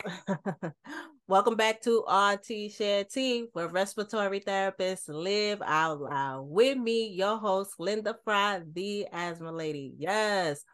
Welcome 1.28 1.56
back 1.56 1.80
to 1.82 2.04
RT 2.08 2.72
Share 2.72 3.04
T, 3.04 3.48
where 3.52 3.68
respiratory 3.68 4.40
therapists 4.40 5.08
live 5.08 5.62
out 5.64 6.00
loud. 6.00 6.42
With 6.42 6.78
me, 6.78 7.08
your 7.08 7.38
host, 7.38 7.74
Linda 7.78 8.16
Fry, 8.24 8.60
the 8.72 9.06
asthma 9.12 9.52
lady. 9.52 9.94
Yes. 9.98 10.64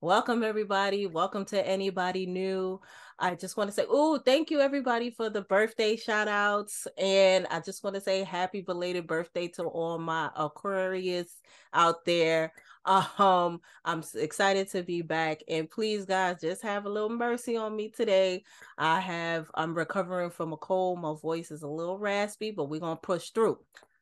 Welcome, 0.00 0.42
everybody. 0.42 1.06
Welcome 1.06 1.44
to 1.46 1.66
anybody 1.66 2.26
new. 2.26 2.80
I 3.18 3.34
just 3.34 3.56
want 3.56 3.70
to 3.70 3.74
say, 3.74 3.86
oh, 3.88 4.18
thank 4.18 4.50
you, 4.50 4.60
everybody, 4.60 5.10
for 5.10 5.30
the 5.30 5.42
birthday 5.42 5.96
shout 5.96 6.28
outs. 6.28 6.86
And 6.98 7.46
I 7.50 7.60
just 7.60 7.82
want 7.82 7.94
to 7.94 8.00
say 8.00 8.22
happy 8.22 8.60
belated 8.60 9.06
birthday 9.06 9.48
to 9.48 9.64
all 9.64 9.98
my 9.98 10.30
Aquarius 10.36 11.40
out 11.72 12.04
there. 12.04 12.52
Um, 12.86 13.60
I'm 13.84 14.04
excited 14.14 14.68
to 14.70 14.82
be 14.84 15.02
back, 15.02 15.42
and 15.48 15.68
please, 15.68 16.04
guys, 16.04 16.40
just 16.40 16.62
have 16.62 16.86
a 16.86 16.88
little 16.88 17.10
mercy 17.10 17.56
on 17.56 17.74
me 17.74 17.90
today. 17.90 18.44
I 18.78 19.00
have 19.00 19.50
I'm 19.54 19.74
recovering 19.74 20.30
from 20.30 20.52
a 20.52 20.56
cold. 20.56 21.00
My 21.00 21.14
voice 21.20 21.50
is 21.50 21.62
a 21.62 21.68
little 21.68 21.98
raspy, 21.98 22.52
but 22.52 22.68
we're 22.68 22.80
gonna 22.80 22.96
push 22.96 23.30
through. 23.30 23.58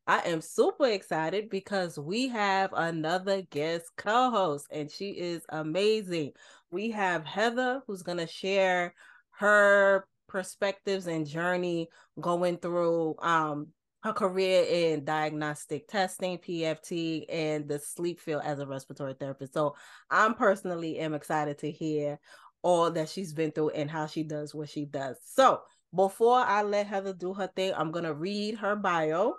I 0.07 0.19
am 0.27 0.43
super 0.43 0.85
excited 0.87 1.49
because 1.49 1.99
we 1.99 2.29
have 2.29 2.75
another 2.75 3.41
guest 3.41 3.87
co-host, 3.97 4.67
and 4.71 4.91
she 4.91 5.11
is 5.13 5.47
amazing. 5.49 6.33
We 6.71 6.91
have 6.91 7.25
Heather, 7.25 7.81
who's 7.87 8.03
gonna 8.03 8.27
share 8.27 8.95
her 9.39 10.07
perspectives 10.29 11.07
and 11.07 11.27
journey 11.27 11.89
going 12.21 12.59
through 12.59 13.15
um 13.21 13.69
her 14.05 14.13
career 14.13 14.65
in 14.69 15.03
diagnostic 15.03 15.89
testing, 15.89 16.37
PFT, 16.37 17.25
and 17.31 17.67
the 17.67 17.79
sleep 17.79 18.21
field 18.21 18.43
as 18.45 18.59
a 18.59 18.67
respiratory 18.67 19.15
therapist. 19.19 19.55
So 19.55 19.77
I'm 20.11 20.35
personally 20.35 20.99
am 20.99 21.15
excited 21.15 21.57
to 21.61 21.71
hear 21.71 22.21
all 22.61 22.91
that 22.91 23.09
she's 23.09 23.33
been 23.33 23.51
through 23.51 23.71
and 23.71 23.91
how 23.91 24.07
she 24.07 24.23
does 24.23 24.55
what 24.55 24.69
she 24.69 24.85
does. 24.85 25.17
So 25.25 25.63
before 25.95 26.39
I 26.39 26.63
let 26.63 26.87
Heather 26.87 27.15
do 27.15 27.33
her 27.33 27.47
thing, 27.57 27.73
I'm 27.75 27.93
gonna 27.93 28.13
read 28.13 28.57
her 28.57 28.77
bio 28.77 29.37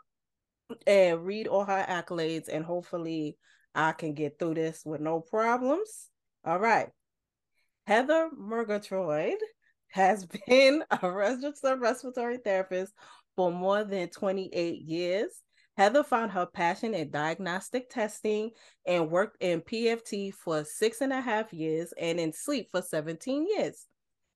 and 0.88 1.24
read 1.24 1.46
all 1.46 1.66
her 1.66 1.86
accolades, 1.88 2.50
and 2.52 2.66
hopefully 2.66 3.38
I 3.76 3.92
can 3.92 4.16
get 4.16 4.40
through 4.40 4.56
this 4.56 4.82
with 4.84 5.00
no 5.00 5.20
problems. 5.20 6.10
All 6.44 6.60
right. 6.60 6.90
Heather 7.86 8.32
Murgatroyd 8.36 9.38
has 9.90 10.26
been 10.48 10.84
a 10.90 11.12
respiratory 11.12 12.38
therapist 12.38 12.94
for 13.36 13.52
more 13.52 13.84
than 13.84 14.10
28 14.10 14.82
years. 14.82 15.42
Heather 15.78 16.04
found 16.04 16.32
her 16.32 16.46
passion 16.46 16.94
in 16.94 17.12
diagnostic 17.12 17.90
testing 17.90 18.52
and 18.86 19.12
worked 19.12 19.38
in 19.42 19.62
PFT 19.62 20.34
for 20.34 20.64
six 20.64 21.02
and 21.02 21.12
a 21.12 21.20
half 21.20 21.52
years 21.52 21.94
and 22.00 22.20
in 22.20 22.32
sleep 22.32 22.70
for 22.72 22.82
17 22.82 23.46
years. 23.48 23.86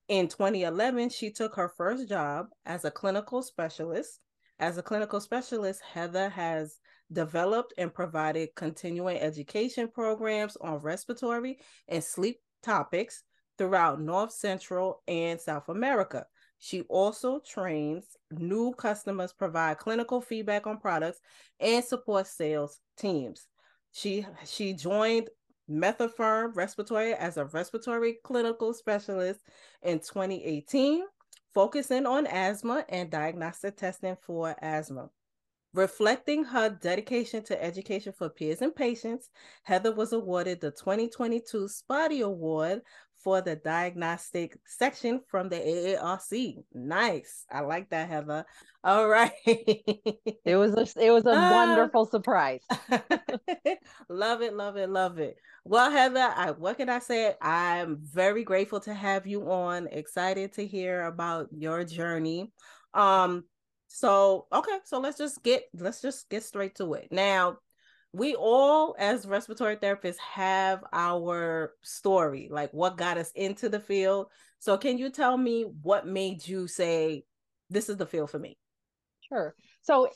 In 0.08 0.28
2011, 0.28 1.08
she 1.08 1.30
took 1.30 1.54
her 1.54 1.72
first 1.76 2.08
job 2.08 2.46
as 2.66 2.84
a 2.84 2.90
clinical 2.90 3.42
specialist. 3.42 4.18
As 4.58 4.76
a 4.76 4.82
clinical 4.82 5.20
specialist, 5.20 5.80
Heather 5.82 6.28
has 6.28 6.78
developed 7.10 7.72
and 7.78 7.94
provided 7.94 8.50
continuing 8.54 9.18
education 9.18 9.88
programs 9.88 10.56
on 10.56 10.78
respiratory 10.78 11.58
and 11.88 12.04
sleep 12.04 12.38
topics 12.62 13.22
throughout 13.56 14.00
North 14.00 14.32
Central 14.32 15.02
and 15.08 15.40
South 15.40 15.68
America. 15.68 16.26
She 16.62 16.82
also 16.82 17.40
trains 17.40 18.04
new 18.30 18.74
customers, 18.74 19.32
provide 19.32 19.78
clinical 19.78 20.20
feedback 20.20 20.66
on 20.66 20.78
products, 20.78 21.20
and 21.58 21.82
support 21.82 22.26
sales 22.26 22.80
teams. 22.98 23.48
She 23.92 24.26
she 24.44 24.74
joined 24.74 25.30
Methapharm 25.70 26.54
Respiratory 26.54 27.14
as 27.14 27.38
a 27.38 27.46
respiratory 27.46 28.18
clinical 28.22 28.74
specialist 28.74 29.40
in 29.82 30.00
2018, 30.00 31.04
focusing 31.54 32.04
on 32.04 32.26
asthma 32.26 32.84
and 32.90 33.10
diagnostic 33.10 33.78
testing 33.78 34.16
for 34.20 34.54
asthma. 34.60 35.08
Reflecting 35.72 36.44
her 36.44 36.68
dedication 36.68 37.42
to 37.44 37.62
education 37.62 38.12
for 38.12 38.28
peers 38.28 38.60
and 38.60 38.74
patients, 38.74 39.30
Heather 39.62 39.92
was 39.92 40.12
awarded 40.12 40.60
the 40.60 40.72
2022 40.72 41.68
SPOTY 41.68 42.20
Award 42.20 42.82
for 43.22 43.40
the 43.40 43.56
diagnostic 43.56 44.56
section 44.64 45.20
from 45.28 45.48
the 45.48 45.56
AARC. 45.56 46.64
Nice. 46.72 47.44
I 47.50 47.60
like 47.60 47.90
that, 47.90 48.08
Heather. 48.08 48.44
All 48.82 49.08
right. 49.08 49.32
it 49.46 50.56
was 50.56 50.74
a, 50.74 51.04
it 51.04 51.10
was 51.10 51.26
a 51.26 51.30
uh, 51.30 51.50
wonderful 51.52 52.06
surprise. 52.06 52.60
love 54.08 54.42
it, 54.42 54.54
love 54.54 54.76
it, 54.76 54.88
love 54.88 55.18
it. 55.18 55.36
Well, 55.64 55.90
Heather, 55.90 56.32
I, 56.34 56.52
what 56.52 56.78
can 56.78 56.88
I 56.88 56.98
say? 57.00 57.34
I'm 57.42 57.98
very 58.02 58.44
grateful 58.44 58.80
to 58.80 58.94
have 58.94 59.26
you 59.26 59.50
on. 59.50 59.88
Excited 59.88 60.54
to 60.54 60.66
hear 60.66 61.04
about 61.04 61.48
your 61.52 61.84
journey. 61.84 62.52
Um 62.94 63.44
so 63.92 64.46
okay, 64.52 64.78
so 64.84 65.00
let's 65.00 65.18
just 65.18 65.42
get 65.42 65.64
let's 65.74 66.00
just 66.00 66.28
get 66.30 66.44
straight 66.44 66.76
to 66.76 66.94
it. 66.94 67.08
Now, 67.10 67.58
we 68.12 68.34
all 68.34 68.94
as 68.98 69.26
respiratory 69.26 69.76
therapists 69.76 70.18
have 70.18 70.82
our 70.92 71.74
story 71.82 72.48
like 72.50 72.70
what 72.72 72.96
got 72.96 73.18
us 73.18 73.30
into 73.32 73.68
the 73.68 73.80
field. 73.80 74.26
So 74.58 74.76
can 74.76 74.98
you 74.98 75.10
tell 75.10 75.36
me 75.36 75.62
what 75.82 76.06
made 76.06 76.46
you 76.46 76.66
say 76.66 77.24
this 77.70 77.88
is 77.88 77.96
the 77.96 78.06
field 78.06 78.30
for 78.30 78.38
me 78.38 78.58
sure. 79.30 79.54
So 79.82 80.08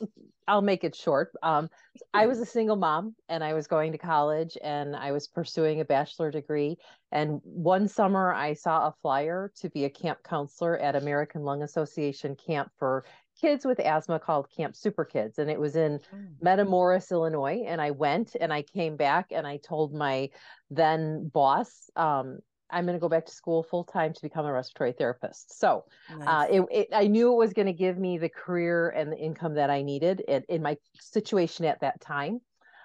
i'll 0.47 0.61
make 0.61 0.83
it 0.83 0.95
short. 0.95 1.31
Um, 1.41 1.69
i 2.13 2.27
was 2.27 2.39
a 2.39 2.45
single 2.45 2.75
mom 2.75 3.15
and 3.29 3.43
i 3.43 3.53
was 3.53 3.67
going 3.67 3.91
to 3.93 3.97
college 3.97 4.57
and 4.63 4.95
i 4.95 5.11
was 5.11 5.27
pursuing 5.27 5.81
a 5.81 5.85
bachelor 5.85 6.31
degree. 6.31 6.77
And 7.11 7.39
one 7.43 7.87
summer 7.87 8.33
i 8.33 8.53
saw 8.53 8.87
a 8.87 8.93
flyer 9.01 9.51
to 9.61 9.69
be 9.69 9.85
a 9.85 9.89
camp 9.89 10.19
counselor 10.23 10.77
at 10.77 10.95
american 10.95 11.43
lung 11.43 11.63
association 11.63 12.35
camp 12.35 12.71
for 12.77 13.05
kids 13.39 13.65
with 13.65 13.79
asthma 13.79 14.19
called 14.19 14.49
Camp 14.55 14.75
Super 14.75 15.05
Kids, 15.05 15.39
and 15.39 15.49
it 15.49 15.59
was 15.59 15.75
in 15.75 15.99
mm. 16.13 16.27
Metamora, 16.41 17.01
Illinois. 17.11 17.63
And 17.65 17.81
I 17.81 17.91
went 17.91 18.35
and 18.39 18.51
I 18.53 18.61
came 18.61 18.95
back 18.95 19.27
and 19.31 19.45
I 19.45 19.57
told 19.57 19.93
my 19.93 20.29
then 20.69 21.29
boss, 21.29 21.89
um, 21.95 22.39
I'm 22.69 22.85
going 22.85 22.95
to 22.95 22.99
go 22.99 23.09
back 23.09 23.25
to 23.27 23.31
school 23.31 23.63
full 23.63 23.83
time 23.83 24.13
to 24.13 24.21
become 24.21 24.45
a 24.45 24.51
respiratory 24.51 24.93
therapist. 24.93 25.57
So 25.59 25.85
uh, 26.11 26.15
nice. 26.17 26.27
uh, 26.27 26.47
it, 26.51 26.65
it, 26.71 26.87
I 26.93 27.07
knew 27.07 27.31
it 27.31 27.37
was 27.37 27.53
going 27.53 27.67
to 27.67 27.73
give 27.73 27.97
me 27.97 28.17
the 28.17 28.29
career 28.29 28.89
and 28.89 29.11
the 29.11 29.17
income 29.17 29.53
that 29.55 29.69
I 29.69 29.81
needed 29.81 30.21
in, 30.27 30.43
in 30.49 30.61
my 30.61 30.77
situation 30.99 31.65
at 31.65 31.81
that 31.81 32.01
time. 32.01 32.41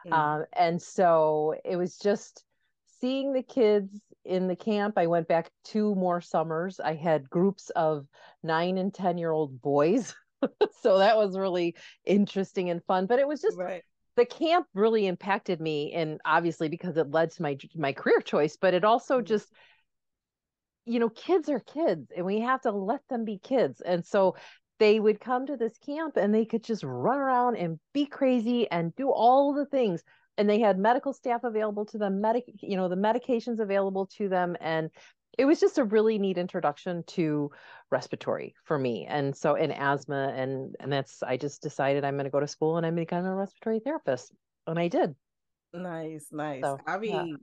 Mm. 0.06 0.12
Um, 0.12 0.44
and 0.52 0.80
so 0.80 1.54
it 1.64 1.76
was 1.76 1.96
just 1.98 2.44
seeing 3.00 3.32
the 3.32 3.42
kids 3.42 4.00
in 4.24 4.48
the 4.48 4.56
camp. 4.56 4.94
I 4.96 5.06
went 5.06 5.28
back 5.28 5.50
two 5.64 5.94
more 5.94 6.20
summers. 6.20 6.78
I 6.80 6.94
had 6.94 7.30
groups 7.30 7.70
of 7.70 8.06
nine 8.42 8.78
and 8.78 8.92
10 8.92 9.18
year 9.18 9.30
old 9.30 9.60
boys 9.62 10.14
so 10.82 10.98
that 10.98 11.16
was 11.16 11.36
really 11.38 11.74
interesting 12.04 12.70
and 12.70 12.82
fun. 12.84 13.06
But 13.06 13.18
it 13.18 13.28
was 13.28 13.40
just 13.40 13.58
right. 13.58 13.82
the 14.16 14.26
camp 14.26 14.66
really 14.74 15.06
impacted 15.06 15.60
me, 15.60 15.92
and 15.92 16.20
obviously 16.24 16.68
because 16.68 16.96
it 16.96 17.10
led 17.10 17.30
to 17.32 17.42
my 17.42 17.56
my 17.74 17.92
career 17.92 18.20
choice, 18.20 18.56
but 18.56 18.74
it 18.74 18.84
also 18.84 19.18
mm-hmm. 19.18 19.26
just 19.26 19.52
you 20.86 20.98
know 20.98 21.10
kids 21.10 21.48
are 21.48 21.60
kids 21.60 22.10
and 22.16 22.24
we 22.24 22.40
have 22.40 22.60
to 22.62 22.72
let 22.72 23.00
them 23.08 23.24
be 23.24 23.38
kids 23.38 23.80
and 23.80 24.04
so 24.04 24.34
they 24.78 24.98
would 24.98 25.20
come 25.20 25.46
to 25.46 25.56
this 25.56 25.76
camp 25.78 26.16
and 26.16 26.34
they 26.34 26.44
could 26.44 26.64
just 26.64 26.82
run 26.82 27.18
around 27.18 27.56
and 27.56 27.78
be 27.92 28.06
crazy 28.06 28.68
and 28.70 28.94
do 28.96 29.10
all 29.10 29.52
the 29.52 29.66
things 29.66 30.02
and 30.38 30.48
they 30.48 30.58
had 30.58 30.78
medical 30.78 31.12
staff 31.12 31.44
available 31.44 31.84
to 31.84 31.98
them 31.98 32.20
medic 32.20 32.44
you 32.62 32.76
know 32.76 32.88
the 32.88 32.96
medications 32.96 33.60
available 33.60 34.06
to 34.06 34.28
them 34.28 34.56
and 34.60 34.90
it 35.40 35.46
was 35.46 35.58
just 35.58 35.78
a 35.78 35.84
really 35.84 36.18
neat 36.18 36.36
introduction 36.36 37.02
to 37.04 37.50
respiratory 37.90 38.54
for 38.64 38.78
me 38.78 39.06
and 39.08 39.34
so 39.34 39.54
in 39.54 39.72
asthma 39.72 40.34
and 40.36 40.76
and 40.80 40.92
that's 40.92 41.22
i 41.22 41.36
just 41.36 41.62
decided 41.62 42.04
i'm 42.04 42.14
going 42.14 42.24
to 42.24 42.30
go 42.30 42.40
to 42.40 42.46
school 42.46 42.76
and 42.76 42.84
i'm 42.84 42.94
going 42.94 43.06
to 43.06 43.10
become 43.10 43.24
a 43.24 43.34
respiratory 43.34 43.80
therapist 43.80 44.32
and 44.66 44.78
i 44.78 44.86
did 44.86 45.14
nice 45.72 46.26
nice 46.30 46.62
so, 46.62 46.78
i 46.86 46.98
mean 46.98 47.38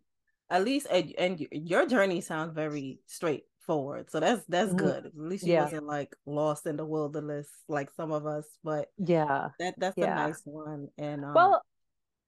yeah. 0.49 0.55
at 0.55 0.63
least 0.63 0.85
and, 0.91 1.13
and, 1.17 1.47
your 1.51 1.87
journey 1.87 2.21
sounds 2.21 2.53
very 2.53 2.99
straightforward 3.07 4.11
so 4.11 4.19
that's 4.19 4.43
that's 4.47 4.69
mm-hmm. 4.69 4.85
good 4.85 5.05
at 5.07 5.17
least 5.17 5.45
you 5.45 5.53
yeah. 5.53 5.63
wasn't 5.63 5.85
like 5.85 6.15
lost 6.27 6.67
in 6.67 6.77
the 6.77 6.85
wilderness 6.85 7.47
like 7.67 7.89
some 7.95 8.11
of 8.11 8.27
us 8.27 8.45
but 8.63 8.89
yeah 8.99 9.49
that 9.59 9.73
that's 9.77 9.97
yeah. 9.97 10.23
a 10.23 10.27
nice 10.27 10.41
one 10.45 10.87
and 10.99 11.25
um, 11.25 11.33
well 11.33 11.63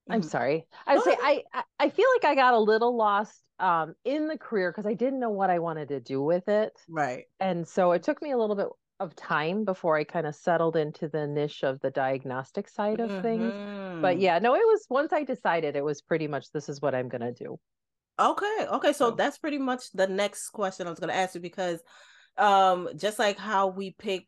I'm 0.08 0.20
mm-hmm. 0.20 0.28
sorry. 0.28 0.66
I 0.86 0.94
would 0.94 1.04
say 1.04 1.16
I 1.20 1.44
I 1.78 1.90
feel 1.90 2.06
like 2.16 2.30
I 2.30 2.34
got 2.34 2.54
a 2.54 2.58
little 2.58 2.96
lost 2.96 3.42
um 3.58 3.94
in 4.04 4.28
the 4.28 4.38
career 4.38 4.72
because 4.72 4.86
I 4.86 4.94
didn't 4.94 5.20
know 5.20 5.30
what 5.30 5.50
I 5.50 5.58
wanted 5.58 5.88
to 5.88 6.00
do 6.00 6.22
with 6.22 6.48
it. 6.48 6.72
Right. 6.88 7.24
And 7.38 7.66
so 7.66 7.92
it 7.92 8.02
took 8.02 8.22
me 8.22 8.32
a 8.32 8.38
little 8.38 8.56
bit 8.56 8.68
of 8.98 9.16
time 9.16 9.64
before 9.64 9.96
I 9.96 10.04
kind 10.04 10.26
of 10.26 10.34
settled 10.34 10.76
into 10.76 11.08
the 11.08 11.26
niche 11.26 11.62
of 11.62 11.80
the 11.80 11.90
diagnostic 11.90 12.68
side 12.68 13.00
of 13.00 13.10
mm-hmm. 13.10 13.22
things. 13.22 13.52
But 14.02 14.14
mm-hmm. 14.14 14.20
yeah, 14.20 14.38
no, 14.38 14.54
it 14.54 14.64
was 14.64 14.86
once 14.88 15.12
I 15.12 15.24
decided 15.24 15.76
it 15.76 15.84
was 15.84 16.02
pretty 16.02 16.28
much 16.28 16.50
this 16.52 16.68
is 16.68 16.80
what 16.80 16.94
I'm 16.94 17.08
gonna 17.08 17.32
do. 17.32 17.58
Okay. 18.18 18.66
Okay. 18.70 18.92
So, 18.92 19.10
so. 19.10 19.16
that's 19.16 19.38
pretty 19.38 19.58
much 19.58 19.90
the 19.92 20.06
next 20.06 20.50
question 20.50 20.86
I 20.86 20.90
was 20.90 21.00
gonna 21.00 21.12
ask 21.14 21.34
you 21.34 21.40
because 21.40 21.80
um 22.36 22.88
just 22.96 23.18
like 23.18 23.38
how 23.38 23.68
we 23.68 23.94
pick 23.98 24.24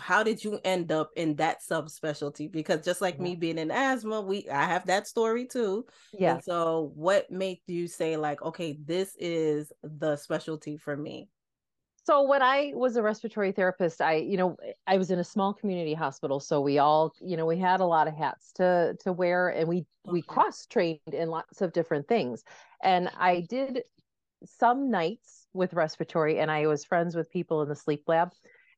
how 0.00 0.22
did 0.22 0.42
you 0.42 0.58
end 0.64 0.92
up 0.92 1.10
in 1.16 1.36
that 1.36 1.58
subspecialty? 1.68 2.50
Because 2.50 2.84
just 2.84 3.00
like 3.00 3.16
yeah. 3.16 3.22
me 3.22 3.36
being 3.36 3.58
in 3.58 3.70
asthma 3.70 4.20
we 4.20 4.48
i 4.50 4.64
have 4.64 4.86
that 4.86 5.06
story 5.06 5.46
too. 5.46 5.84
Yeah. 6.12 6.34
and 6.34 6.44
so 6.44 6.92
what 6.94 7.30
made 7.30 7.60
you 7.66 7.86
say 7.88 8.16
like 8.16 8.42
okay 8.42 8.78
this 8.84 9.14
is 9.18 9.72
the 9.82 10.16
specialty 10.16 10.76
for 10.76 10.96
me 10.96 11.28
So 12.06 12.22
when 12.22 12.40
I 12.40 12.72
was 12.74 12.96
a 12.96 13.02
respiratory 13.02 13.50
therapist, 13.50 14.00
I, 14.00 14.14
you 14.16 14.36
know, 14.36 14.56
I 14.86 14.96
was 14.96 15.10
in 15.10 15.18
a 15.18 15.24
small 15.24 15.52
community 15.52 15.92
hospital, 15.94 16.38
so 16.38 16.60
we 16.60 16.78
all, 16.78 17.12
you 17.20 17.36
know, 17.36 17.46
we 17.46 17.58
had 17.58 17.80
a 17.80 17.84
lot 17.84 18.06
of 18.06 18.14
hats 18.14 18.52
to 18.54 18.96
to 19.00 19.12
wear, 19.12 19.48
and 19.48 19.68
we 19.68 19.86
we 20.04 20.22
cross 20.22 20.66
trained 20.66 21.00
in 21.12 21.30
lots 21.30 21.62
of 21.62 21.72
different 21.72 22.06
things. 22.06 22.44
And 22.82 23.10
I 23.18 23.40
did 23.48 23.82
some 24.44 24.90
nights 24.90 25.48
with 25.52 25.74
respiratory, 25.74 26.38
and 26.38 26.50
I 26.50 26.66
was 26.68 26.84
friends 26.84 27.16
with 27.16 27.30
people 27.32 27.62
in 27.62 27.68
the 27.68 27.74
sleep 27.74 28.04
lab, 28.06 28.30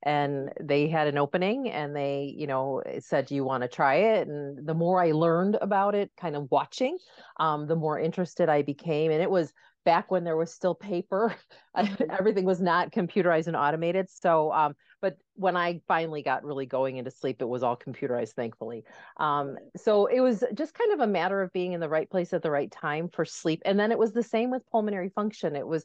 and 0.03 0.51
they 0.61 0.89
had 0.89 1.09
an 1.09 1.19
opening, 1.19 1.71
and 1.71 1.95
they, 1.95 2.33
you 2.37 2.47
know, 2.47 2.83
said, 3.01 3.27
"Do 3.27 3.35
you 3.35 3.45
want 3.45 3.63
to 3.63 3.69
try 3.69 3.97
it?" 3.97 4.29
And 4.29 4.67
the 4.67 4.75
more 4.75 5.03
I 5.03 5.13
learned 5.13 5.57
about 5.61 5.95
it, 5.95 6.11
kind 6.17 6.37
of 6.37 6.51
watching, 6.51 6.99
um, 7.39 7.67
the 7.67 7.77
more 7.77 7.99
interested 7.99 8.49
I 8.49 8.63
became, 8.63 9.11
and 9.11 9.23
it 9.23 9.31
was 9.31 9.53
back 9.85 10.11
when 10.11 10.25
there 10.25 10.37
was 10.37 10.53
still 10.53 10.75
paper 10.75 11.35
mm-hmm. 11.77 12.11
everything 12.11 12.45
was 12.45 12.61
not 12.61 12.93
computerized 12.93 13.47
and 13.47 13.57
automated 13.57 14.07
so 14.11 14.53
um, 14.53 14.75
but 15.01 15.17
when 15.39 15.57
i 15.57 15.81
finally 15.87 16.23
got 16.23 16.45
really 16.45 16.67
going 16.67 16.97
into 16.97 17.11
sleep 17.11 17.41
it 17.41 17.49
was 17.49 17.63
all 17.63 17.77
computerized 17.77 18.35
thankfully. 18.35 18.85
Um, 19.19 19.59
so 19.77 20.07
it 20.07 20.21
was 20.21 20.45
just 20.55 20.75
kind 20.75 20.93
of 20.93 21.01
a 21.01 21.07
matter 21.07 21.43
of 21.43 21.53
being 21.53 21.73
in 21.73 21.81
the 21.81 21.89
right 21.89 22.09
place 22.09 22.33
at 22.33 22.43
the 22.43 22.51
right 22.51 22.71
time 22.71 23.09
for 23.09 23.25
sleep. 23.25 23.63
And 23.65 23.79
then 23.79 23.91
it 23.91 23.99
was 23.99 24.13
the 24.13 24.23
same 24.23 24.51
with 24.51 24.69
pulmonary 24.71 25.09
function. 25.09 25.57
It 25.57 25.67
was 25.67 25.85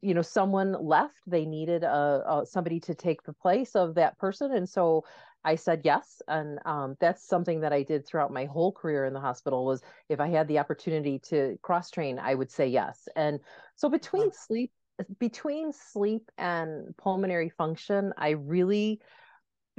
you 0.00 0.14
know 0.14 0.22
someone 0.22 0.72
left 0.72 1.14
they 1.26 1.44
needed 1.44 1.82
a, 1.82 2.22
a 2.26 2.46
somebody 2.46 2.80
to 2.80 2.94
take 2.94 3.22
the 3.22 3.32
place 3.32 3.74
of 3.74 3.94
that 3.94 4.18
person. 4.18 4.52
And 4.52 4.68
so 4.68 5.04
I 5.46 5.56
said 5.56 5.82
yes, 5.84 6.22
and 6.26 6.58
um, 6.64 6.96
that's 7.00 7.26
something 7.26 7.60
that 7.60 7.72
I 7.72 7.82
did 7.82 8.06
throughout 8.06 8.32
my 8.32 8.46
whole 8.46 8.72
career 8.72 9.04
in 9.04 9.12
the 9.12 9.20
hospital. 9.20 9.66
Was 9.66 9.82
if 10.08 10.18
I 10.20 10.28
had 10.28 10.48
the 10.48 10.58
opportunity 10.58 11.18
to 11.30 11.58
cross 11.60 11.90
train, 11.90 12.18
I 12.18 12.34
would 12.34 12.50
say 12.50 12.66
yes. 12.66 13.08
And 13.14 13.40
so 13.76 13.90
between 13.90 14.32
sleep, 14.32 14.70
between 15.18 15.72
sleep 15.72 16.30
and 16.38 16.96
pulmonary 16.96 17.48
function, 17.48 18.12
I 18.16 18.30
really 18.30 19.00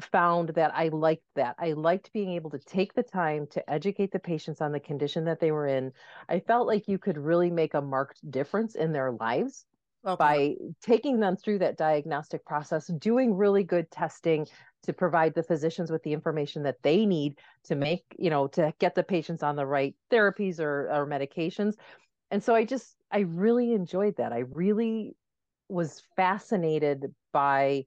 found 0.02 0.50
that 0.50 0.72
I 0.76 0.90
liked 0.90 1.24
that. 1.36 1.56
I 1.58 1.72
liked 1.72 2.12
being 2.12 2.32
able 2.32 2.50
to 2.50 2.60
take 2.60 2.94
the 2.94 3.04
time 3.04 3.48
to 3.52 3.70
educate 3.70 4.12
the 4.12 4.20
patients 4.20 4.60
on 4.62 4.72
the 4.72 4.80
condition 4.80 5.26
that 5.26 5.40
they 5.40 5.52
were 5.52 5.68
in. 5.68 5.94
I 6.28 6.40
felt 6.40 6.68
like 6.68 6.88
you 6.88 6.98
could 6.98 7.18
really 7.18 7.50
make 7.50 7.74
a 7.74 7.82
marked 7.82 8.30
difference 8.30 8.76
in 8.76 8.92
their 8.92 9.12
lives 9.14 9.66
okay. 10.06 10.18
by 10.18 10.56
taking 10.82 11.20
them 11.20 11.38
through 11.38 11.60
that 11.60 11.78
diagnostic 11.78 12.46
process, 12.46 12.88
doing 12.88 13.36
really 13.36 13.64
good 13.64 13.90
testing, 13.90 14.48
to 14.84 14.94
provide 14.94 15.34
the 15.34 15.44
physicians 15.44 15.92
with 15.92 16.04
the 16.04 16.14
information 16.14 16.64
that 16.64 16.82
they 16.84 17.06
need 17.06 17.40
to 17.64 17.76
make, 17.76 18.04
you 18.20 18.30
know, 18.30 18.48
to 18.48 18.72
get 18.80 18.96
the 18.96 19.04
patients 19.04 19.42
on 19.42 19.56
the 19.56 19.66
right 19.66 19.96
therapies 20.12 20.60
or, 20.60 20.92
or 20.92 21.08
medications. 21.08 21.76
And 22.32 22.44
so 22.44 22.54
I 22.54 22.66
just, 22.66 22.95
I 23.12 23.19
really 23.19 23.74
enjoyed 23.74 24.18
that. 24.18 24.34
I 24.34 24.40
really 24.52 25.16
was 25.69 26.02
fascinated 26.16 27.13
by 27.31 27.86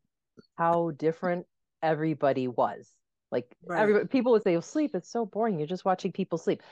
how 0.57 0.93
different 0.93 1.47
everybody 1.83 2.49
was. 2.49 2.91
Like 3.31 3.47
right. 3.67 3.81
everybody, 3.81 4.07
people 4.07 4.33
would 4.33 4.43
say, 4.43 4.57
"Oh, 4.57 4.61
sleep, 4.61 4.95
it's 4.95 5.11
so 5.11 5.27
boring. 5.27 5.59
You're 5.59 5.69
just 5.69 5.85
watching 5.85 6.13
people 6.13 6.39
sleep." 6.39 6.63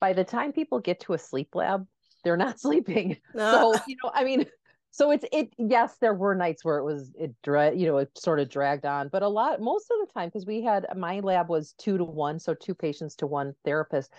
By 0.00 0.12
the 0.12 0.24
time 0.24 0.52
people 0.52 0.80
get 0.80 1.00
to 1.00 1.12
a 1.12 1.18
sleep 1.18 1.54
lab, 1.54 1.86
they're 2.24 2.36
not 2.36 2.58
sleeping. 2.60 3.18
Ah. 3.38 3.52
so, 3.52 3.80
you 3.86 3.96
know, 4.02 4.10
I 4.14 4.24
mean, 4.24 4.46
so 4.92 5.10
it's 5.10 5.24
it 5.32 5.52
yes 5.58 5.96
there 6.00 6.14
were 6.14 6.34
nights 6.34 6.64
where 6.64 6.78
it 6.78 6.84
was 6.84 7.10
it 7.18 7.34
dra- 7.42 7.74
you 7.74 7.86
know 7.86 7.96
it 7.96 8.10
sort 8.16 8.38
of 8.38 8.48
dragged 8.48 8.86
on 8.86 9.08
but 9.08 9.22
a 9.22 9.28
lot 9.28 9.60
most 9.60 9.90
of 9.90 10.06
the 10.06 10.12
time 10.12 10.28
because 10.28 10.46
we 10.46 10.62
had 10.62 10.86
my 10.96 11.18
lab 11.20 11.48
was 11.48 11.72
two 11.78 11.98
to 11.98 12.04
one 12.04 12.38
so 12.38 12.54
two 12.54 12.74
patients 12.74 13.16
to 13.16 13.26
one 13.26 13.54
therapist 13.64 14.12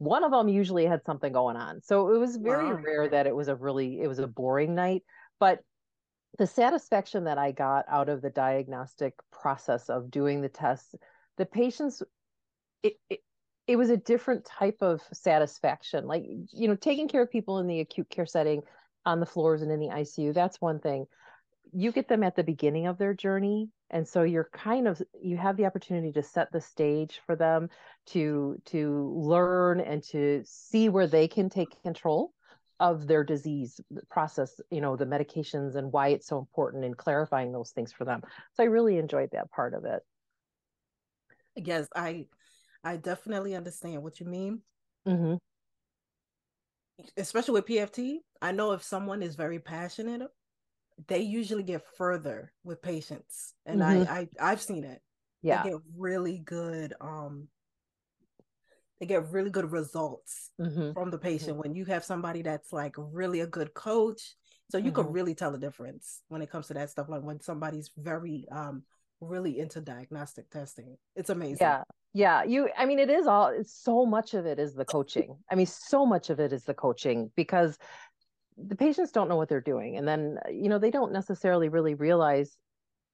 one 0.00 0.24
of 0.24 0.30
them 0.30 0.48
usually 0.48 0.86
had 0.86 1.04
something 1.04 1.32
going 1.32 1.56
on 1.56 1.80
so 1.82 2.12
it 2.14 2.18
was 2.18 2.36
very 2.36 2.72
wow. 2.72 2.80
rare 2.82 3.08
that 3.08 3.26
it 3.26 3.34
was 3.34 3.48
a 3.48 3.54
really 3.54 4.00
it 4.00 4.08
was 4.08 4.18
a 4.18 4.26
boring 4.26 4.74
night 4.74 5.02
but 5.38 5.60
the 6.38 6.46
satisfaction 6.46 7.24
that 7.24 7.38
i 7.38 7.52
got 7.52 7.84
out 7.88 8.08
of 8.08 8.22
the 8.22 8.30
diagnostic 8.30 9.14
process 9.30 9.88
of 9.88 10.10
doing 10.10 10.40
the 10.40 10.48
tests 10.48 10.94
the 11.36 11.46
patients 11.46 12.02
it, 12.82 12.94
it 13.08 13.20
it 13.66 13.76
was 13.76 13.90
a 13.90 13.96
different 13.96 14.44
type 14.44 14.78
of 14.80 15.00
satisfaction 15.12 16.06
like 16.06 16.24
you 16.52 16.66
know 16.66 16.76
taking 16.76 17.06
care 17.06 17.22
of 17.22 17.30
people 17.30 17.58
in 17.58 17.66
the 17.66 17.80
acute 17.80 18.08
care 18.08 18.26
setting 18.26 18.62
on 19.06 19.20
the 19.20 19.26
floors 19.26 19.62
and 19.62 19.70
in 19.70 19.80
the 19.80 19.88
ICU. 19.88 20.34
That's 20.34 20.60
one 20.60 20.78
thing. 20.78 21.06
You 21.72 21.92
get 21.92 22.08
them 22.08 22.22
at 22.22 22.36
the 22.36 22.44
beginning 22.44 22.86
of 22.86 22.98
their 22.98 23.14
journey. 23.14 23.70
And 23.90 24.06
so 24.06 24.22
you're 24.22 24.48
kind 24.52 24.86
of 24.86 25.02
you 25.20 25.36
have 25.36 25.56
the 25.56 25.66
opportunity 25.66 26.12
to 26.12 26.22
set 26.22 26.52
the 26.52 26.60
stage 26.60 27.20
for 27.26 27.36
them 27.36 27.68
to 28.06 28.60
to 28.66 29.12
learn 29.16 29.80
and 29.80 30.02
to 30.04 30.42
see 30.44 30.88
where 30.88 31.06
they 31.06 31.28
can 31.28 31.48
take 31.48 31.82
control 31.82 32.32
of 32.78 33.06
their 33.06 33.24
disease 33.24 33.80
process, 34.08 34.58
you 34.70 34.80
know, 34.80 34.96
the 34.96 35.04
medications 35.04 35.74
and 35.74 35.92
why 35.92 36.08
it's 36.08 36.26
so 36.26 36.38
important 36.38 36.84
in 36.84 36.94
clarifying 36.94 37.52
those 37.52 37.72
things 37.72 37.92
for 37.92 38.04
them. 38.04 38.22
So 38.54 38.62
I 38.62 38.66
really 38.66 38.96
enjoyed 38.96 39.30
that 39.32 39.50
part 39.50 39.74
of 39.74 39.84
it. 39.84 40.02
Yes, 41.56 41.88
I 41.94 42.26
I 42.82 42.96
definitely 42.96 43.54
understand 43.54 44.02
what 44.02 44.20
you 44.20 44.26
mean. 44.26 44.62
Mm-hmm 45.06 45.34
especially 47.16 47.54
with 47.54 47.66
PFT, 47.66 48.18
I 48.42 48.52
know 48.52 48.72
if 48.72 48.82
someone 48.82 49.22
is 49.22 49.34
very 49.34 49.58
passionate, 49.58 50.22
they 51.08 51.20
usually 51.20 51.62
get 51.62 51.82
further 51.96 52.52
with 52.64 52.82
patients, 52.82 53.54
and 53.66 53.80
mm-hmm. 53.80 54.10
I, 54.12 54.28
I 54.40 54.52
I've 54.52 54.62
seen 54.62 54.84
it. 54.84 55.00
Yeah, 55.42 55.62
they 55.62 55.70
get 55.70 55.80
really 55.96 56.38
good. 56.38 56.94
Um, 57.00 57.48
they 59.00 59.06
get 59.06 59.30
really 59.32 59.50
good 59.50 59.72
results 59.72 60.50
mm-hmm. 60.60 60.92
from 60.92 61.10
the 61.10 61.18
patient 61.18 61.52
mm-hmm. 61.52 61.60
when 61.60 61.74
you 61.74 61.86
have 61.86 62.04
somebody 62.04 62.42
that's 62.42 62.72
like 62.72 62.94
really 62.96 63.40
a 63.40 63.46
good 63.46 63.72
coach. 63.74 64.34
So 64.70 64.78
you 64.78 64.92
can 64.92 65.04
mm-hmm. 65.04 65.14
really 65.14 65.34
tell 65.34 65.50
the 65.50 65.58
difference 65.58 66.22
when 66.28 66.42
it 66.42 66.50
comes 66.50 66.68
to 66.68 66.74
that 66.74 66.90
stuff. 66.90 67.08
Like 67.08 67.22
when 67.22 67.40
somebody's 67.40 67.90
very 67.96 68.46
um 68.52 68.84
really 69.20 69.58
into 69.58 69.80
diagnostic 69.80 70.50
testing. 70.50 70.96
It's 71.16 71.30
amazing. 71.30 71.58
Yeah. 71.60 71.82
Yeah. 72.12 72.42
You, 72.42 72.70
I 72.76 72.86
mean, 72.86 72.98
it 72.98 73.10
is 73.10 73.26
all, 73.26 73.54
so 73.64 74.04
much 74.04 74.34
of 74.34 74.46
it 74.46 74.58
is 74.58 74.74
the 74.74 74.84
coaching. 74.84 75.36
I 75.50 75.54
mean, 75.54 75.66
so 75.66 76.04
much 76.04 76.30
of 76.30 76.40
it 76.40 76.52
is 76.52 76.64
the 76.64 76.74
coaching 76.74 77.30
because 77.36 77.78
the 78.66 78.76
patients 78.76 79.12
don't 79.12 79.28
know 79.28 79.36
what 79.36 79.48
they're 79.48 79.60
doing. 79.60 79.96
And 79.96 80.06
then, 80.06 80.38
uh, 80.44 80.50
you 80.50 80.68
know, 80.68 80.78
they 80.78 80.90
don't 80.90 81.12
necessarily 81.12 81.68
really 81.68 81.94
realize 81.94 82.56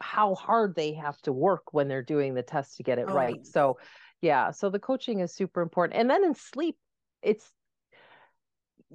how 0.01 0.35
hard 0.35 0.75
they 0.75 0.95
have 0.95 1.21
to 1.23 1.33
work 1.33 1.73
when 1.73 1.89
they're 1.89 2.03
doing 2.03 2.35
the 2.35 2.43
test 2.43 2.77
to 2.77 2.83
get 2.83 2.99
it 2.99 3.07
oh. 3.09 3.15
right. 3.15 3.47
So, 3.47 3.79
yeah. 4.21 4.51
So 4.51 4.71
the 4.71 4.79
coaching 4.79 5.21
is 5.21 5.35
super 5.35 5.63
important. 5.63 5.99
And 5.99 6.11
then 6.11 6.25
in 6.25 6.35
sleep, 6.35 6.77
it's, 7.23 7.51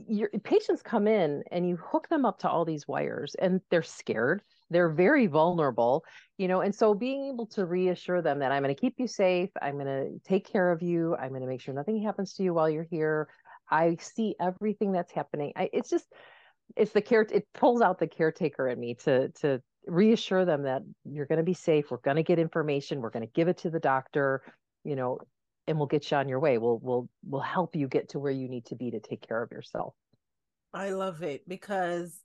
your 0.07 0.29
patients 0.43 0.81
come 0.81 1.07
in 1.07 1.43
and 1.51 1.67
you 1.67 1.75
hook 1.75 2.07
them 2.09 2.25
up 2.25 2.39
to 2.39 2.49
all 2.49 2.63
these 2.63 2.87
wires 2.87 3.35
and 3.35 3.59
they're 3.69 3.83
scared 3.83 4.41
they're 4.69 4.89
very 4.89 5.27
vulnerable 5.27 6.03
you 6.37 6.47
know 6.47 6.61
and 6.61 6.73
so 6.73 6.93
being 6.93 7.27
able 7.27 7.45
to 7.45 7.65
reassure 7.65 8.21
them 8.21 8.39
that 8.39 8.51
i'm 8.51 8.63
going 8.63 8.73
to 8.73 8.79
keep 8.79 8.95
you 8.97 9.05
safe 9.07 9.49
i'm 9.61 9.73
going 9.73 9.85
to 9.85 10.17
take 10.23 10.49
care 10.49 10.71
of 10.71 10.81
you 10.81 11.15
i'm 11.17 11.29
going 11.29 11.41
to 11.41 11.47
make 11.47 11.61
sure 11.61 11.73
nothing 11.73 12.01
happens 12.01 12.33
to 12.33 12.41
you 12.41 12.53
while 12.53 12.69
you're 12.69 12.87
here 12.89 13.27
i 13.69 13.95
see 13.99 14.33
everything 14.39 14.91
that's 14.93 15.11
happening 15.11 15.51
I, 15.55 15.69
it's 15.73 15.89
just 15.89 16.05
it's 16.75 16.91
the 16.91 17.01
care 17.01 17.21
it 17.31 17.47
pulls 17.53 17.81
out 17.81 17.99
the 17.99 18.07
caretaker 18.07 18.67
in 18.67 18.79
me 18.79 18.93
to 18.95 19.29
to 19.29 19.61
reassure 19.87 20.45
them 20.45 20.63
that 20.63 20.83
you're 21.05 21.25
going 21.25 21.37
to 21.37 21.43
be 21.43 21.53
safe 21.53 21.89
we're 21.89 21.97
going 21.97 22.17
to 22.17 22.23
get 22.23 22.39
information 22.39 23.01
we're 23.01 23.09
going 23.09 23.25
to 23.25 23.31
give 23.33 23.47
it 23.47 23.57
to 23.57 23.69
the 23.69 23.79
doctor 23.79 24.41
you 24.83 24.95
know 24.95 25.17
and 25.67 25.77
we'll 25.77 25.87
get 25.87 26.09
you 26.11 26.17
on 26.17 26.29
your 26.29 26.39
way 26.39 26.57
we'll 26.57 26.79
we'll 26.79 27.09
we'll 27.25 27.41
help 27.41 27.75
you 27.75 27.87
get 27.87 28.09
to 28.09 28.19
where 28.19 28.31
you 28.31 28.47
need 28.47 28.65
to 28.65 28.75
be 28.75 28.91
to 28.91 28.99
take 28.99 29.27
care 29.27 29.41
of 29.41 29.51
yourself 29.51 29.95
i 30.73 30.89
love 30.89 31.23
it 31.23 31.47
because 31.47 32.21